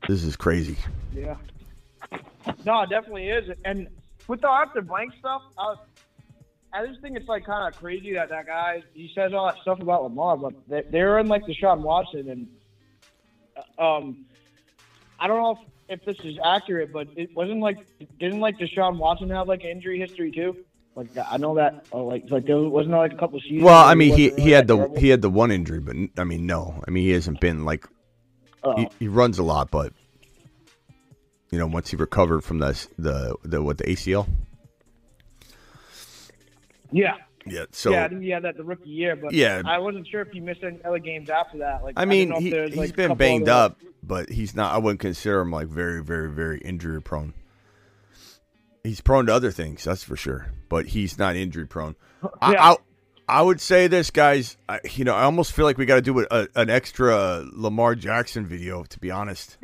[0.08, 0.78] This is crazy.
[1.14, 1.36] Yeah.
[2.66, 3.50] No, it definitely is.
[3.66, 3.88] And
[4.28, 5.76] with the Arthur Blank stuff, I,
[6.74, 9.58] I just think it's like kind of crazy that that guy he says all that
[9.62, 12.48] stuff about Lamar, but they, they're in like Deshaun Watson, and
[13.78, 14.26] um,
[15.24, 17.78] I don't know if, if this is accurate, but it wasn't like
[18.20, 20.58] didn't like Deshaun Watson have like injury history too.
[20.96, 23.64] Like I know that, uh, like like there wasn't there, like a couple seasons.
[23.64, 25.00] Well, I mean, he wasn't he had the terrible?
[25.00, 27.88] he had the one injury, but I mean, no, I mean, he hasn't been like
[28.66, 28.78] Oh.
[28.78, 29.94] he, he runs a lot, but
[31.52, 34.28] you know, once he recovered from the the the what the ACL,
[36.92, 37.16] yeah.
[37.46, 37.66] Yeah.
[37.72, 39.62] So yeah, I think he had that the rookie year, but Yeah.
[39.66, 41.84] I wasn't sure if he missed any other games after that.
[41.84, 44.74] Like I mean, if he, he's like, been banged up, but he's not.
[44.74, 47.34] I wouldn't consider him like very, very, very injury prone.
[48.84, 51.96] He's prone to other things, that's for sure, but he's not injury prone.
[52.42, 52.64] I, Yeah.
[52.72, 52.76] I,
[53.30, 54.58] I would say this, guys.
[54.68, 57.46] I, you know, I almost feel like we got to do a, a, an extra
[57.54, 58.84] Lamar Jackson video.
[58.84, 59.58] To be honest,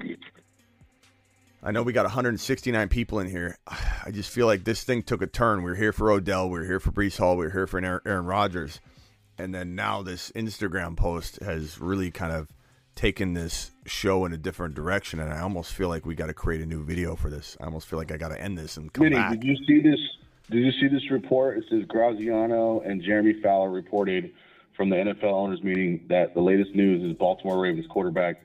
[1.62, 3.58] I know we got 169 people in here.
[3.68, 5.64] I just feel like this thing took a turn.
[5.64, 6.50] We are here for Odell.
[6.50, 7.36] We are here for Breece Hall.
[7.38, 8.80] We are here for Aaron, Aaron Rodgers
[9.40, 12.50] and then now this Instagram post has really kind of
[12.96, 16.34] taken this show in a different direction, and I almost feel like we got to
[16.34, 17.56] create a new video for this.
[17.62, 19.32] I almost feel like I got to end this and come Vinny, back.
[19.32, 20.00] did you see this?
[20.52, 21.58] Did you see this report?
[21.58, 24.34] It says Graziano and Jeremy Fowler reported
[24.76, 28.42] from the NFL owners meeting that the latest news is Baltimore Ravens quarterback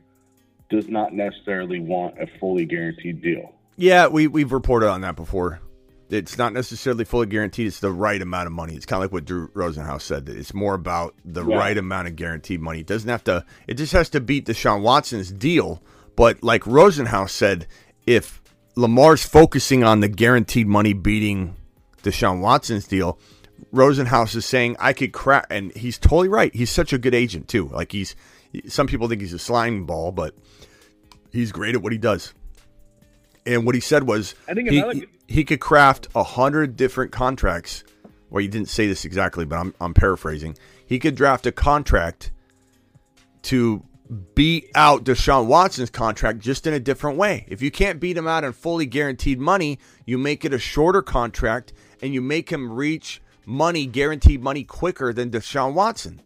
[0.71, 3.53] does not necessarily want a fully guaranteed deal.
[3.77, 5.61] Yeah, we we've reported on that before.
[6.11, 7.67] It's not necessarily fully guaranteed.
[7.67, 8.75] It's the right amount of money.
[8.77, 10.27] It's kind of like what Drew Rosenhaus said.
[10.27, 11.57] That it's more about the Yeah.
[11.57, 12.81] right amount of guaranteed money.
[12.81, 13.45] It doesn't have to.
[13.67, 15.83] It just has to beat Deshaun Watson's deal.
[16.15, 17.67] But like Rosenhaus said,
[18.07, 18.43] if
[18.77, 21.57] Lamar's focusing on the guaranteed money beating
[22.03, 23.19] Deshaun Watson's deal,
[23.73, 26.55] Rosenhaus is saying I could crack, and he's totally right.
[26.55, 27.69] He's such a good agent too.
[27.73, 28.15] Like he's,
[28.69, 30.35] some people think he's a slime ball, but
[31.31, 32.33] he's great at what he does.
[33.47, 36.77] And what he said was I think he, another- he, he could craft a hundred
[36.77, 37.85] different contracts.
[38.31, 40.57] Well, he didn't say this exactly, but I'm, I'm paraphrasing.
[40.87, 42.31] He could draft a contract
[43.43, 43.85] to
[44.35, 47.45] beat out Deshaun Watson's contract just in a different way.
[47.49, 51.03] If you can't beat him out in fully guaranteed money, you make it a shorter
[51.03, 51.73] contract
[52.03, 56.21] and you make him reach money, guaranteed money quicker than Deshaun Watson.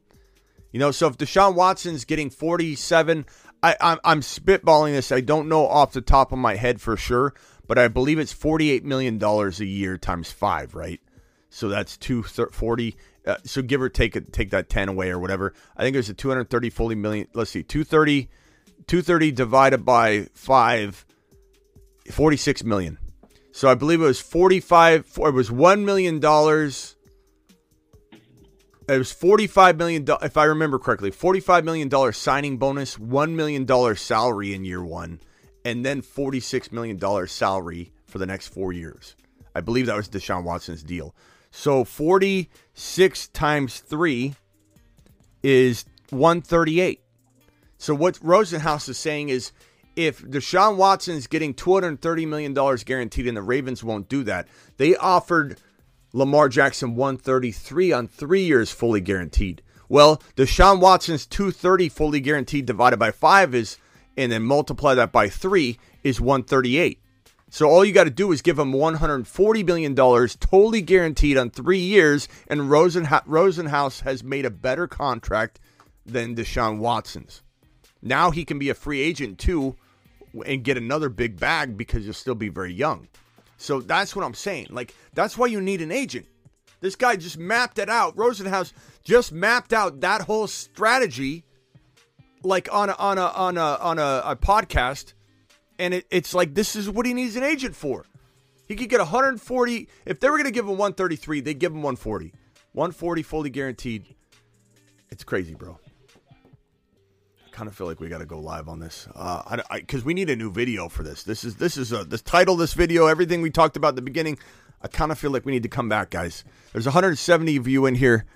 [0.73, 3.25] You know, so if Deshaun Watson's getting 47,
[3.63, 5.11] I, I'm, I'm spitballing this.
[5.11, 7.35] I don't know off the top of my head for sure,
[7.67, 11.01] but I believe it's $48 million a year times five, right?
[11.51, 12.97] So that's 240.
[13.27, 15.55] Uh, so give or take it, take that 10 away or whatever.
[15.77, 17.29] I think there's a 230 fully million.
[17.35, 18.29] Let's see, 230,
[18.87, 21.07] 230 divided by five,
[22.11, 22.99] 46 million.
[23.53, 26.21] So I believe it was 45, it was $1 million
[28.89, 30.05] it was forty-five million.
[30.05, 34.65] do- If I remember correctly, forty-five million dollar signing bonus, one million dollar salary in
[34.65, 35.21] year one,
[35.65, 39.15] and then forty-six million dollar salary for the next four years.
[39.55, 41.15] I believe that was Deshaun Watson's deal.
[41.51, 44.35] So forty-six times three
[45.43, 47.03] is one thirty-eight.
[47.77, 49.53] So what Rosenhaus is saying is,
[49.95, 54.09] if Deshaun Watson is getting two hundred thirty million dollars guaranteed, and the Ravens won't
[54.09, 55.61] do that, they offered
[56.13, 59.63] Lamar Jackson 133 on three years fully guaranteed.
[59.89, 63.79] Well, Deshaun Watson's 230 fully guaranteed divided by five is,
[64.17, 67.01] and then multiply that by three is 138.
[67.51, 71.51] So all you got to do is give him 140 million dollars, totally guaranteed on
[71.51, 75.59] three years, and Rosenha- Rosenhaus has made a better contract
[76.05, 77.43] than Deshaun Watson's.
[78.03, 79.77] Now he can be a free agent too,
[80.45, 83.09] and get another big bag because you'll still be very young.
[83.59, 84.69] So that's what I'm saying.
[84.71, 86.27] Like that's why you need an agent.
[86.81, 88.17] This guy just mapped it out.
[88.17, 88.73] Rosenhaus
[89.05, 91.45] just mapped out that whole strategy,
[92.45, 95.13] like on a, on a on a on a, a podcast,
[95.79, 98.07] and it, it's like this is what he needs an agent for.
[98.69, 99.89] He could get 140.
[100.07, 102.33] If they were going to give him 133, they'd give him 140.
[102.73, 104.05] 140 fully guaranteed.
[105.11, 105.81] It's crazy, bro.
[107.59, 110.31] Kind of feel like we got to go live on this, uh, because we need
[110.31, 111.25] a new video for this.
[111.25, 114.03] This is this is a this title, this video, everything we talked about at the
[114.03, 114.39] beginning.
[114.81, 116.45] I kind of feel like we need to come back, guys.
[116.73, 118.27] There's 170 of you in here.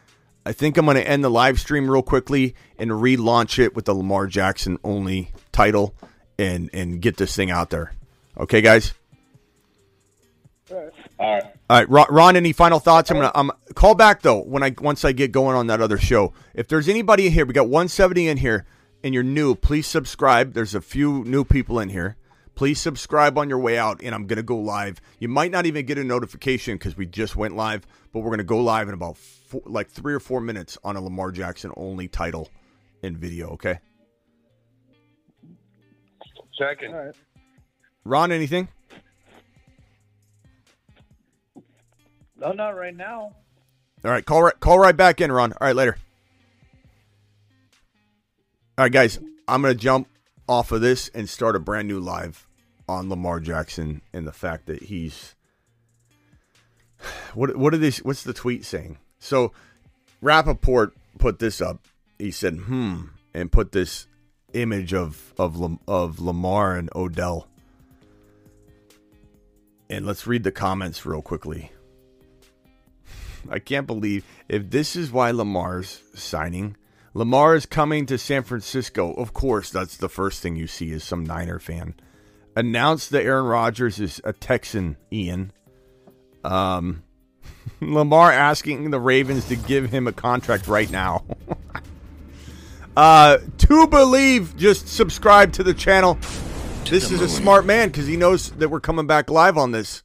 [0.44, 3.84] I think I'm going to end the live stream real quickly and relaunch it with
[3.84, 5.94] the Lamar Jackson only title
[6.36, 7.92] and and get this thing out there.
[8.36, 8.92] Okay, guys.
[10.68, 10.78] All
[11.20, 11.44] right.
[11.70, 13.08] All right, Ron, Ron, any final thoughts?
[13.12, 15.96] I'm gonna I'm call back though when I once I get going on that other
[15.96, 16.32] show.
[16.54, 18.66] If there's anybody in here, we got 170 in here,
[19.02, 20.52] and you're new, please subscribe.
[20.52, 22.16] There's a few new people in here.
[22.54, 25.00] Please subscribe on your way out, and I'm gonna go live.
[25.18, 28.44] You might not even get a notification because we just went live, but we're gonna
[28.44, 32.08] go live in about four, like three or four minutes on a Lamar Jackson only
[32.08, 32.50] title
[33.02, 33.50] and video.
[33.50, 33.78] Okay,
[36.58, 36.94] Second.
[36.94, 37.14] All right.
[38.04, 38.68] Ron, anything?
[42.36, 43.34] No, not right now.
[44.04, 45.52] All right, call right, call right back in, Ron.
[45.52, 45.96] All right, later.
[48.82, 50.08] All right, guys, I'm gonna jump
[50.48, 52.48] off of this and start a brand new live
[52.88, 55.36] on Lamar Jackson and the fact that he's
[57.34, 57.98] what what are these?
[57.98, 58.98] What's the tweet saying?
[59.20, 59.52] So,
[60.20, 61.86] Rapoport put this up.
[62.18, 63.02] He said, "Hmm,"
[63.32, 64.08] and put this
[64.52, 67.46] image of of of Lamar and Odell.
[69.88, 71.70] And let's read the comments real quickly.
[73.48, 76.74] I can't believe if this is why Lamar's signing.
[77.14, 79.12] Lamar is coming to San Francisco.
[79.12, 81.94] Of course, that's the first thing you see is some Niner fan.
[82.56, 85.52] Announced that Aaron Rodgers is a Texan, Ian.
[86.44, 87.02] Um,
[87.80, 91.24] Lamar asking the Ravens to give him a contract right now.
[92.96, 96.18] uh, to believe, just subscribe to the channel.
[96.84, 100.02] This is a smart man because he knows that we're coming back live on this.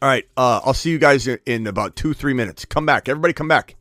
[0.00, 2.64] All right, uh, I'll see you guys in, in about two, three minutes.
[2.64, 3.74] Come back, everybody, come back.